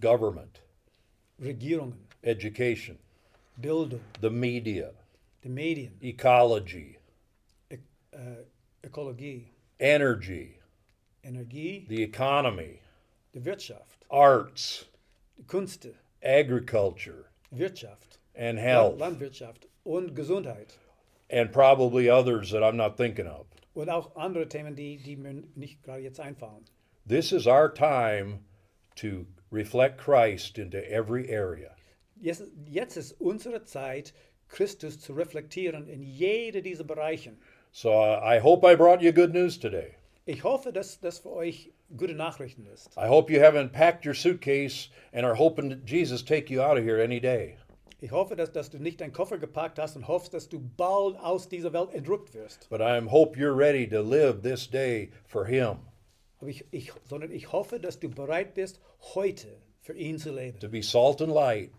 Government, 0.00 0.60
Regierungen, 1.40 1.98
education, 2.22 2.98
Bildung, 3.60 4.00
the 4.20 4.30
media, 4.30 4.90
die 5.42 5.48
Medien, 5.48 5.92
ecology, 6.00 6.96
Ök 7.70 7.80
äh, 8.12 8.44
Ökologie, 8.84 9.44
energy, 9.80 10.58
Energie, 11.24 11.86
the 11.88 12.02
economy, 12.02 12.80
die 13.32 13.40
Wirtschaft, 13.40 14.04
arts, 14.10 14.86
die 15.38 15.44
Künste, 15.44 15.94
agriculture, 16.22 17.26
Wirtschaft, 17.50 18.18
and 18.34 18.58
health, 18.58 18.98
Landwirtschaft. 18.98 19.66
Und 19.84 20.14
Gesundheit. 20.14 20.78
and 21.32 21.50
probably 21.50 22.08
others 22.10 22.50
that 22.50 22.62
I'm 22.62 22.76
not 22.76 22.96
thinking 22.96 23.26
of. 23.26 23.46
Und 23.74 23.88
auch 23.88 24.14
andere 24.16 24.46
Themen, 24.48 24.74
die, 24.74 24.98
die 24.98 25.16
mir 25.16 25.42
nicht 25.56 25.82
gerade 25.82 26.02
jetzt 26.02 26.20
einfallen. 26.20 26.64
This 27.06 27.32
is 27.32 27.46
our 27.46 27.68
time 27.68 28.40
to 28.96 29.26
reflect 29.50 29.98
Christ 29.98 30.58
into 30.58 30.78
every 30.78 31.34
area. 31.34 31.74
Jetzt, 32.20 32.44
jetzt 32.66 32.96
ist 32.96 33.12
unsere 33.20 33.64
Zeit, 33.64 34.12
Christus 34.48 35.00
zu 35.00 35.14
reflektieren 35.14 35.88
in 35.88 36.02
jede 36.02 36.62
dieser 36.62 36.84
Bereiche. 36.84 37.32
So 37.74 37.90
uh, 37.90 38.20
I 38.22 38.38
hope 38.38 38.64
I 38.64 38.74
brought 38.74 39.00
you 39.00 39.12
good 39.12 39.32
news 39.32 39.56
today. 39.56 39.94
Ich 40.26 40.44
hoffe, 40.44 40.72
dass 40.72 41.00
das 41.00 41.20
für 41.20 41.32
euch 41.32 41.70
gute 41.96 42.14
Nachrichten 42.14 42.66
ist. 42.66 42.90
I 42.98 43.08
hope 43.08 43.32
you 43.32 43.40
haven't 43.40 43.72
packed 43.72 44.04
your 44.04 44.14
suitcase 44.14 44.90
and 45.14 45.24
are 45.24 45.34
hoping 45.34 45.70
that 45.70 45.86
Jesus 45.86 46.22
take 46.22 46.50
you 46.50 46.60
out 46.60 46.76
of 46.76 46.84
here 46.84 47.02
any 47.02 47.18
day. 47.18 47.56
Ich 48.02 48.10
hoffe, 48.10 48.36
dass, 48.36 48.52
dass 48.52 48.68
du 48.68 48.78
nicht 48.78 49.00
deinen 49.00 49.14
Koffer 49.14 49.38
gepackt 49.38 49.78
hast 49.78 49.96
und 49.96 50.06
hoffst, 50.06 50.34
dass 50.34 50.50
du 50.50 50.60
bald 50.76 51.16
aus 51.18 51.48
dieser 51.48 51.72
Welt 51.72 51.94
entrückt 51.94 52.34
wirst. 52.34 52.68
But 52.68 52.80
I 52.80 52.94
am 52.96 53.10
hope 53.10 53.38
you're 53.38 53.56
ready 53.56 53.88
to 53.88 54.02
live 54.02 54.42
this 54.42 54.68
day 54.68 55.10
for 55.24 55.46
Him, 55.46 55.78
Aber 56.40 56.50
ich, 56.50 56.66
ich, 56.72 56.92
sondern 57.08 57.32
ich 57.32 57.52
hoffe, 57.52 57.80
dass 57.80 57.98
du 57.98 58.10
bereit 58.10 58.52
bist, 58.52 58.80
heute 59.14 59.48
für 59.80 59.94
ihn 59.94 60.18
zu 60.18 60.30
leben, 60.30 60.58
to 60.60 60.68
be 60.68 60.82
salt 60.82 61.22
and 61.22 61.32
light, 61.32 61.70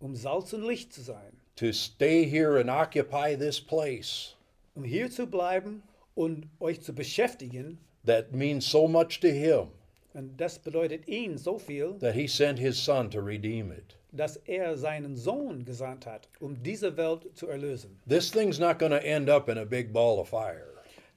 um 0.00 0.14
Salz 0.14 0.52
und 0.52 0.64
Licht 0.64 0.92
zu 0.92 1.00
sein, 1.00 1.40
to 1.56 1.72
stay 1.72 2.26
here 2.26 2.60
and 2.60 2.68
occupy 2.68 3.34
this 3.34 3.58
place 3.58 4.36
um 4.74 4.84
hier 4.84 5.10
zu 5.10 5.26
bleiben 5.26 5.82
und 6.14 6.46
euch 6.60 6.80
zu 6.80 6.94
beschäftigen. 6.94 7.78
that 8.04 8.32
means 8.32 8.66
so 8.70 8.88
much 8.88 9.20
to 9.20 9.28
Him 9.28 9.68
Und 10.14 10.36
das 10.38 10.58
bedeutet 10.58 11.08
ihn 11.08 11.38
so 11.38 11.58
viel, 11.58 11.94
that 12.00 12.14
He 12.14 12.26
sent 12.26 12.58
His 12.58 12.76
Son 12.82 13.10
to 13.10 13.20
redeem 13.20 13.70
it. 13.72 13.96
dass 14.12 14.36
er 14.46 14.76
seinen 14.76 15.16
Sohn 15.16 15.64
gesandt 15.64 16.04
hat, 16.06 16.28
um 16.40 16.62
diese 16.62 16.96
Welt 16.98 17.30
zu 17.34 17.46
erlösen. 17.48 17.98
This 18.06 18.30
thing's 18.30 18.58
not 18.58 18.78
going 18.78 18.92
to 18.92 18.98
end 19.02 19.30
up 19.30 19.48
in 19.48 19.56
a 19.56 19.64
big 19.64 19.90
ball 19.92 20.18
of 20.18 20.28
fire. 20.28 20.68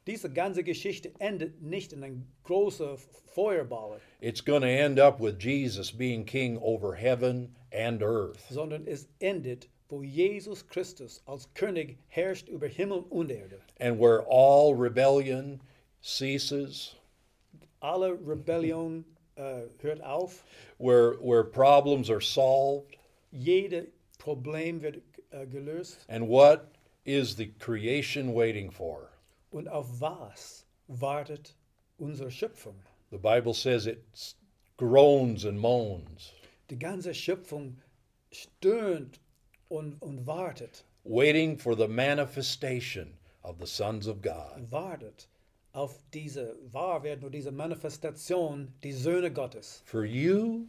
Diese 0.07 0.29
ganze 0.29 0.63
Geschichte 0.63 1.11
endet 1.19 1.61
nicht 1.61 1.91
in 1.91 2.03
einem 2.03 2.25
großen 2.43 2.95
Feuerball, 3.33 3.99
It's 4.21 4.43
going 4.43 4.61
to 4.61 4.67
end 4.69 4.97
up 4.99 5.19
with 5.19 5.35
Jesus 5.43 5.91
being 5.91 6.23
king 6.25 6.57
over 6.59 6.95
heaven 6.95 7.53
and 7.73 8.01
earth. 8.01 8.39
sondern 8.49 8.87
es 8.87 9.07
endet, 9.19 9.67
wo 9.89 10.01
Jesus 10.01 10.63
Christus 10.67 11.21
als 11.25 11.47
König 11.53 11.97
herrscht 12.07 12.47
über 12.49 12.67
Himmel 12.67 13.03
und 13.09 13.29
Erde. 13.31 13.59
and 13.79 13.99
where 13.99 14.21
all 14.27 14.73
rebellion 14.73 15.59
ceases, 16.01 16.95
Alle 17.81 18.13
Rebellion 18.13 19.05
eh, 19.37 19.41
äh, 19.65 19.69
hört 19.81 20.01
auf, 20.01 20.43
where, 20.79 21.15
where 21.21 21.43
problems 21.43 22.09
are 22.09 22.21
solved, 22.21 22.97
jede 23.31 23.87
Problem 24.17 24.81
wird 24.81 25.01
äh, 25.31 25.43
eh, 25.43 25.45
gelöst. 25.45 26.05
and 26.09 26.27
what 26.27 26.71
is 27.05 27.35
the 27.35 27.47
creation 27.59 28.33
waiting 28.33 28.71
for? 28.71 29.09
Und 29.51 29.67
auf 29.67 29.87
was 30.01 30.65
wartet 30.87 31.53
unsere 31.99 32.31
Schöpfung? 32.31 32.75
The 33.11 33.17
Bible 33.19 33.53
says 33.53 33.85
it 33.85 34.03
groans 34.77 35.45
and 35.45 35.59
moans, 35.59 36.33
Die 36.69 36.77
ganze 36.79 37.13
Schöpfung 37.13 37.77
stöhnt 38.31 39.19
und, 39.77 40.01
und 40.01 40.25
wartet, 40.25 40.83
waiting 41.03 41.57
for 41.57 41.75
the 41.75 41.87
manifestation 41.87 43.17
of 43.43 43.57
the 43.59 43.67
sons 43.67 44.07
of 44.07 44.21
God. 44.21 44.71
wartet 44.71 45.27
auf 45.73 45.99
diese 46.13 46.55
oder 46.73 47.29
diese 47.29 47.51
Manifestation, 47.51 48.73
die 48.83 48.93
Söhne 48.93 49.31
Gottes. 49.31 49.81
For 49.85 50.05
you, 50.05 50.67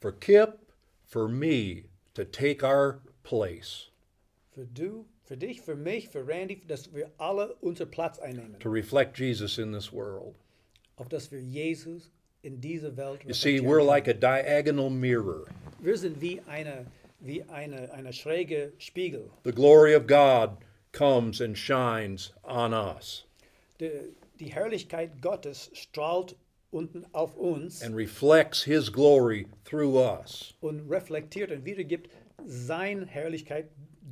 for 0.00 0.12
Kip, 0.12 0.58
for 1.04 1.28
me 1.28 1.84
to 2.14 2.24
take 2.24 2.64
our 2.64 3.00
place, 3.22 3.90
Für 4.54 4.66
du, 4.66 5.04
für 5.22 5.36
dich, 5.36 5.60
für 5.60 5.76
mich, 5.76 6.08
für 6.08 6.26
Randy, 6.26 6.62
dass 6.66 6.92
wir 6.92 7.10
alle 7.18 7.54
unseren 7.60 7.90
Platz 7.90 8.18
einnehmen, 8.18 8.58
to 8.58 8.70
reflect 8.70 9.18
Jesus 9.18 9.58
in 9.58 9.72
this 9.72 9.92
world. 9.92 10.34
auf 10.96 11.08
dass 11.08 11.30
wir 11.30 11.40
Jesus 11.40 12.10
in 12.42 12.60
dieser 12.60 12.96
Welt 12.96 13.22
You 13.26 13.34
see, 13.34 13.60
we're 13.60 13.84
like 13.84 14.08
a 14.08 14.14
diagonal 14.14 14.90
mirror. 14.90 15.46
Wir 15.80 15.96
sind 15.96 16.20
wie 16.20 16.40
eine, 16.46 16.86
wie 17.20 17.42
eine, 17.44 17.92
eine 17.92 18.12
schräge 18.12 18.72
Spiegel. 18.78 19.30
The 19.44 19.52
glory 19.52 19.94
of 19.94 20.06
God 20.06 20.56
comes 20.92 21.40
and 21.40 21.56
shines 21.56 22.32
on 22.42 22.72
us 22.72 23.24
Die, 23.80 23.90
die 24.38 24.52
Herrlichkeit 24.52 25.20
Gottes 25.22 25.70
strahlt 25.72 26.34
unten 26.70 27.04
auf 27.12 27.36
uns 27.36 27.82
and 27.82 27.96
reflects 27.96 28.62
His 28.64 28.90
glory 28.90 29.46
through 29.64 29.96
us, 29.96 30.54
und 30.60 30.88
reflektiert 30.90 31.50
und 31.50 31.64
wiedergibt 31.64 32.10
seine 32.44 33.06
Herrlichkeit 33.06 33.68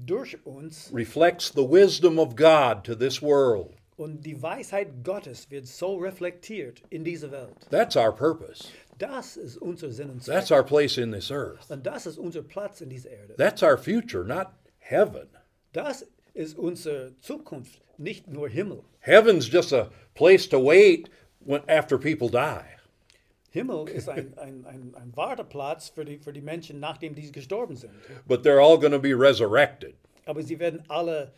durch 0.07 0.37
uns. 0.45 0.91
reflects 0.93 1.53
the 1.55 1.63
wisdom 1.65 2.19
of 2.19 2.35
God 2.37 2.85
to 2.85 2.95
this 2.95 3.21
world. 3.23 3.75
Und 3.97 4.25
die 4.25 4.41
Weisheit 4.41 5.03
Gottes 5.03 5.51
wird 5.51 5.67
so 5.67 5.97
reflektiert 5.97 6.83
in 6.91 7.03
dieser 7.05 7.31
Welt. 7.33 7.57
That's 7.71 7.97
our 7.97 8.13
purpose. 8.13 8.69
Das 8.99 9.37
ist 9.37 9.57
unser 9.59 9.93
Sinn 9.93 10.11
und 10.11 10.25
That's 10.25 10.51
our 10.51 10.65
place 10.65 10.99
in 10.99 11.13
this 11.13 11.31
earth. 11.31 11.71
Und 11.71 11.87
das 11.87 12.07
ist 12.07 12.19
unser 12.19 12.43
Platz 12.43 12.81
in 12.81 12.91
dieser 12.91 13.11
Erde. 13.11 13.35
That's 13.37 13.63
our 13.63 13.79
future, 13.79 14.25
not 14.25 14.49
heaven. 14.79 15.29
Das 15.73 16.05
ist 16.35 16.59
unsere 16.59 17.13
Zukunft, 17.21 17.81
nicht 17.97 18.27
nur 18.27 18.49
Himmel. 18.49 18.83
Heaven's 19.01 19.51
just 19.51 19.73
a 19.73 19.91
place 20.15 20.49
to 20.49 20.59
wait 20.59 21.09
when, 21.41 21.63
after 21.69 21.99
people 21.99 22.29
die. 22.29 22.65
Himmel 23.51 23.89
ist 23.89 24.09
ein, 24.09 24.37
ein, 24.37 24.67
ein, 24.67 24.95
ein 24.95 25.17
Warteplatz 25.17 25.89
für 25.89 26.05
die, 26.05 26.19
für 26.19 26.33
die 26.33 26.43
Menschen, 26.43 26.81
nachdem 26.81 27.15
die 27.15 27.31
gestorben 27.33 27.77
sind. 27.77 27.93
But 28.27 28.45
they're 28.45 28.61
all 28.61 28.79
going 28.79 28.93
to 28.93 28.99
be 28.99 29.15
resurrected 29.15 29.95
Aber 30.27 30.43
sie 30.43 30.59
werden 30.59 30.83
alle 30.89 31.33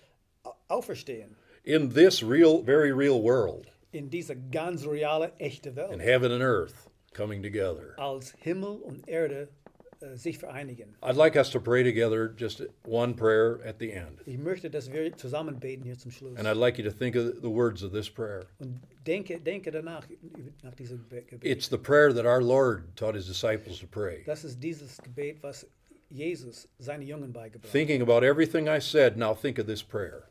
auferstehen 0.69 1.37
in 1.65 1.91
this 1.91 2.23
real, 2.23 2.63
very 2.63 2.91
real 2.91 3.23
world, 3.23 3.71
in 3.93 4.11
dieser 4.11 4.35
ganz 4.35 4.85
reale, 4.85 5.33
echte 5.39 5.69
in 5.93 6.01
heaven 6.01 6.33
and 6.33 6.43
earth 6.43 6.90
coming 7.15 7.43
together. 7.43 7.95
als 7.99 8.33
Himmel 8.39 8.79
und 8.83 9.09
Erde 9.09 9.49
äh, 10.01 10.17
sich 10.17 10.39
vereinigen. 10.39 10.97
I'd 11.03 11.17
like 11.17 11.37
us 11.37 11.51
to 11.51 11.61
pray 11.61 11.83
together 11.85 12.33
just 12.37 12.63
one 12.87 13.15
prayer 13.15 13.61
at 13.67 13.79
the 13.79 13.93
end. 13.93 14.21
Ich 14.27 14.39
möchte, 14.39 14.71
dass 14.71 14.91
wir 14.91 15.15
zusammen 15.17 15.61
beten 15.61 15.85
hier 15.85 15.99
zum 15.99 16.11
Schluss. 16.11 16.39
And 16.39 16.47
I'd 16.47 16.57
like 16.57 16.79
you 16.79 16.85
to 16.85 16.97
think 16.97 17.17
of 17.17 17.43
the 17.43 17.51
words 17.51 17.83
of 17.83 17.93
this 17.93 18.09
prayer. 18.09 18.47
Und 18.59 18.81
denke, 19.07 19.39
denke 19.41 19.71
danach, 19.71 20.07
nach 20.63 20.75
diesem 20.75 21.07
Gebet. 21.09 21.45
It's 21.45 21.69
the 21.69 21.79
prayer 21.79 22.15
that 22.15 22.25
our 22.25 22.41
Lord 22.41 22.97
taught 22.97 23.15
his 23.15 23.27
disciples 23.27 23.79
to 23.81 23.87
pray. 23.87 24.23
Das 24.25 24.45
ist 24.45 24.59
dieses 24.63 24.97
Gebet, 25.03 25.43
was 25.43 25.67
Jesus 26.09 26.67
seine 26.79 27.05
Jungen 27.05 27.33
beigebracht. 27.33 27.71
Thinking 27.71 28.01
about 28.03 28.25
everything 28.25 28.69
I 28.69 28.81
said, 28.81 29.17
now 29.17 29.35
think 29.35 29.59
of 29.59 29.67
this 29.67 29.83
prayer. 29.83 30.25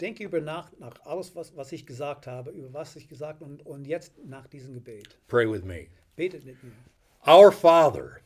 Denke 0.00 0.24
über 0.24 0.40
nach, 0.40 0.72
nach 0.78 0.94
alles, 1.04 1.36
was, 1.36 1.54
was 1.54 1.72
ich 1.72 1.84
gesagt 1.84 2.26
habe, 2.26 2.50
über 2.52 2.72
was 2.72 2.96
ich 2.96 3.06
gesagt 3.06 3.40
habe 3.40 3.44
und, 3.44 3.66
und 3.66 3.86
jetzt 3.86 4.12
nach 4.24 4.46
diesem 4.46 4.72
Gebet. 4.72 5.18
Pray 5.28 5.46
with 5.46 5.62
me. 5.62 5.88
Betet 6.20 6.44
mit 6.44 6.62
mir. 6.62 6.72
Our 7.26 7.50
Father, 7.50 8.20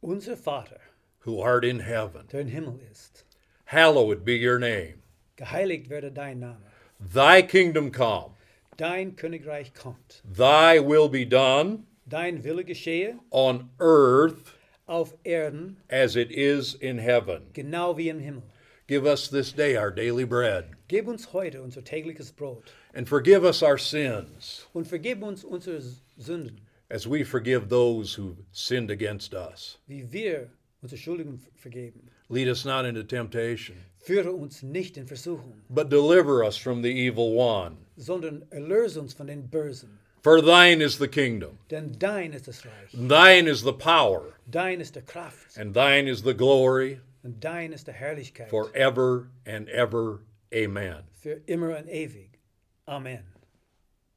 Unser 0.00 0.36
Vater, 0.36 0.78
who 1.24 1.40
art 1.40 1.64
in 1.64 1.80
heaven, 1.80 2.28
der 2.30 2.40
im 2.42 2.46
Himmel 2.48 2.78
ist, 2.88 3.24
hallowed 3.64 4.24
be 4.24 4.36
your 4.36 4.60
name. 4.60 5.02
geheiligt 5.36 5.88
werde 5.90 6.12
dein 6.12 6.38
Name. 6.38 6.62
Thy 7.00 7.42
kingdom 7.42 7.90
come, 7.90 8.34
Dein 8.76 9.16
Königreich 9.16 9.74
kommt. 9.74 10.22
thy 10.24 10.78
will 10.78 11.08
be 11.08 11.24
done 11.24 11.84
Dein 12.08 12.44
Wille 12.44 12.62
geschehe 12.62 13.18
on 13.32 13.70
earth 13.80 14.54
auf 14.86 15.14
Erden, 15.24 15.78
as 15.90 16.14
it 16.14 16.30
is 16.30 16.74
in 16.74 16.98
heaven. 16.98 17.48
genau 17.54 17.96
wie 17.96 18.08
im 18.08 18.20
Himmel. 18.20 18.44
Give 18.86 19.04
us 19.04 19.28
this 19.28 19.50
day 19.52 19.76
our 19.76 19.90
daily 19.90 20.24
bread, 20.24 20.66
Gib 20.86 21.08
uns 21.08 21.32
heute 21.32 21.60
unser 21.60 21.82
tägliches 21.82 22.30
Brot 22.30 22.70
and 22.94 23.08
forgive 23.08 23.44
us 23.44 23.64
our 23.64 23.78
sins 23.78 24.68
und 24.72 24.86
vergib 24.86 25.24
uns 25.24 25.42
unsere 25.42 25.80
Sünden, 26.16 26.60
as 26.92 27.06
we 27.06 27.24
forgive 27.24 27.68
those 27.68 28.14
who 28.14 28.36
sinned 28.52 28.90
against 28.90 29.32
us. 29.34 29.78
wie 29.88 30.04
wir 30.12 30.50
unsere 30.82 30.98
Schuldigen 31.00 31.40
vergeben. 31.56 32.10
Lead 32.28 32.48
us 32.48 32.64
not 32.64 32.84
into 32.84 33.02
temptation, 33.02 33.76
Führe 34.04 34.32
uns 34.32 34.62
nicht 34.62 34.96
in 34.96 35.06
Versuchung, 35.06 35.62
but 35.70 35.88
deliver 35.88 36.44
us 36.44 36.56
from 36.56 36.82
the 36.82 36.90
evil 36.90 37.34
one. 37.34 37.76
sondern 37.96 38.42
erlöse 38.50 39.00
uns 39.00 39.14
von 39.14 39.26
den 39.26 39.48
Bösen. 39.48 39.98
For 40.22 40.40
thine 40.40 40.80
is 40.80 40.98
the 40.98 41.08
kingdom, 41.08 41.58
Denn 41.70 41.96
dein 41.98 42.32
ist 42.32 42.46
das 42.46 42.64
Reich, 42.64 42.90
thine 42.92 43.48
is 43.48 43.62
the 43.62 43.72
power, 43.72 44.34
dein 44.50 44.80
ist 44.80 44.94
der 44.94 45.02
Kraft 45.02 45.56
and 45.58 45.74
thine 45.74 46.08
is 46.08 46.22
the 46.22 46.34
glory 46.34 47.00
und 47.24 47.42
dein 47.42 47.72
ist 47.72 47.86
der 47.86 47.94
Herrlichkeit 47.94 48.48
forever 48.50 49.28
and 49.46 49.68
ever. 49.68 50.20
Amen. 50.54 51.04
für 51.12 51.40
immer 51.46 51.76
und 51.78 51.88
ewig. 51.88 52.38
Amen. 52.86 53.24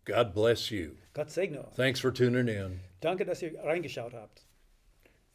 God 0.05 0.33
bless 0.33 0.71
you. 0.71 0.97
Gott 1.13 1.31
segne 1.31 1.59
euch. 1.59 1.75
Thanks 1.75 1.99
for 1.99 2.11
tuning 2.11 2.47
in. 2.47 2.79
Danke, 3.01 3.25
dass 3.25 3.41
ihr 3.41 3.59
reingeschaut 3.63 4.13
habt. 4.13 4.45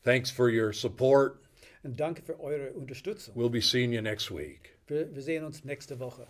Thanks 0.02 0.30
for 0.30 0.48
your 0.48 0.72
support. 0.72 1.42
Und 1.83 1.98
danke 1.98 2.22
für 2.22 2.38
eure 2.40 2.72
Unterstützung. 2.72 3.35
We'll 3.35 3.50
be 3.50 3.61
seeing 3.61 3.92
you 3.92 4.00
next 4.00 4.30
week. 4.30 4.76
Wir, 4.87 5.14
wir 5.14 5.22
sehen 5.22 5.44
uns 5.44 5.64
nächste 5.64 5.98
Woche. 5.98 6.26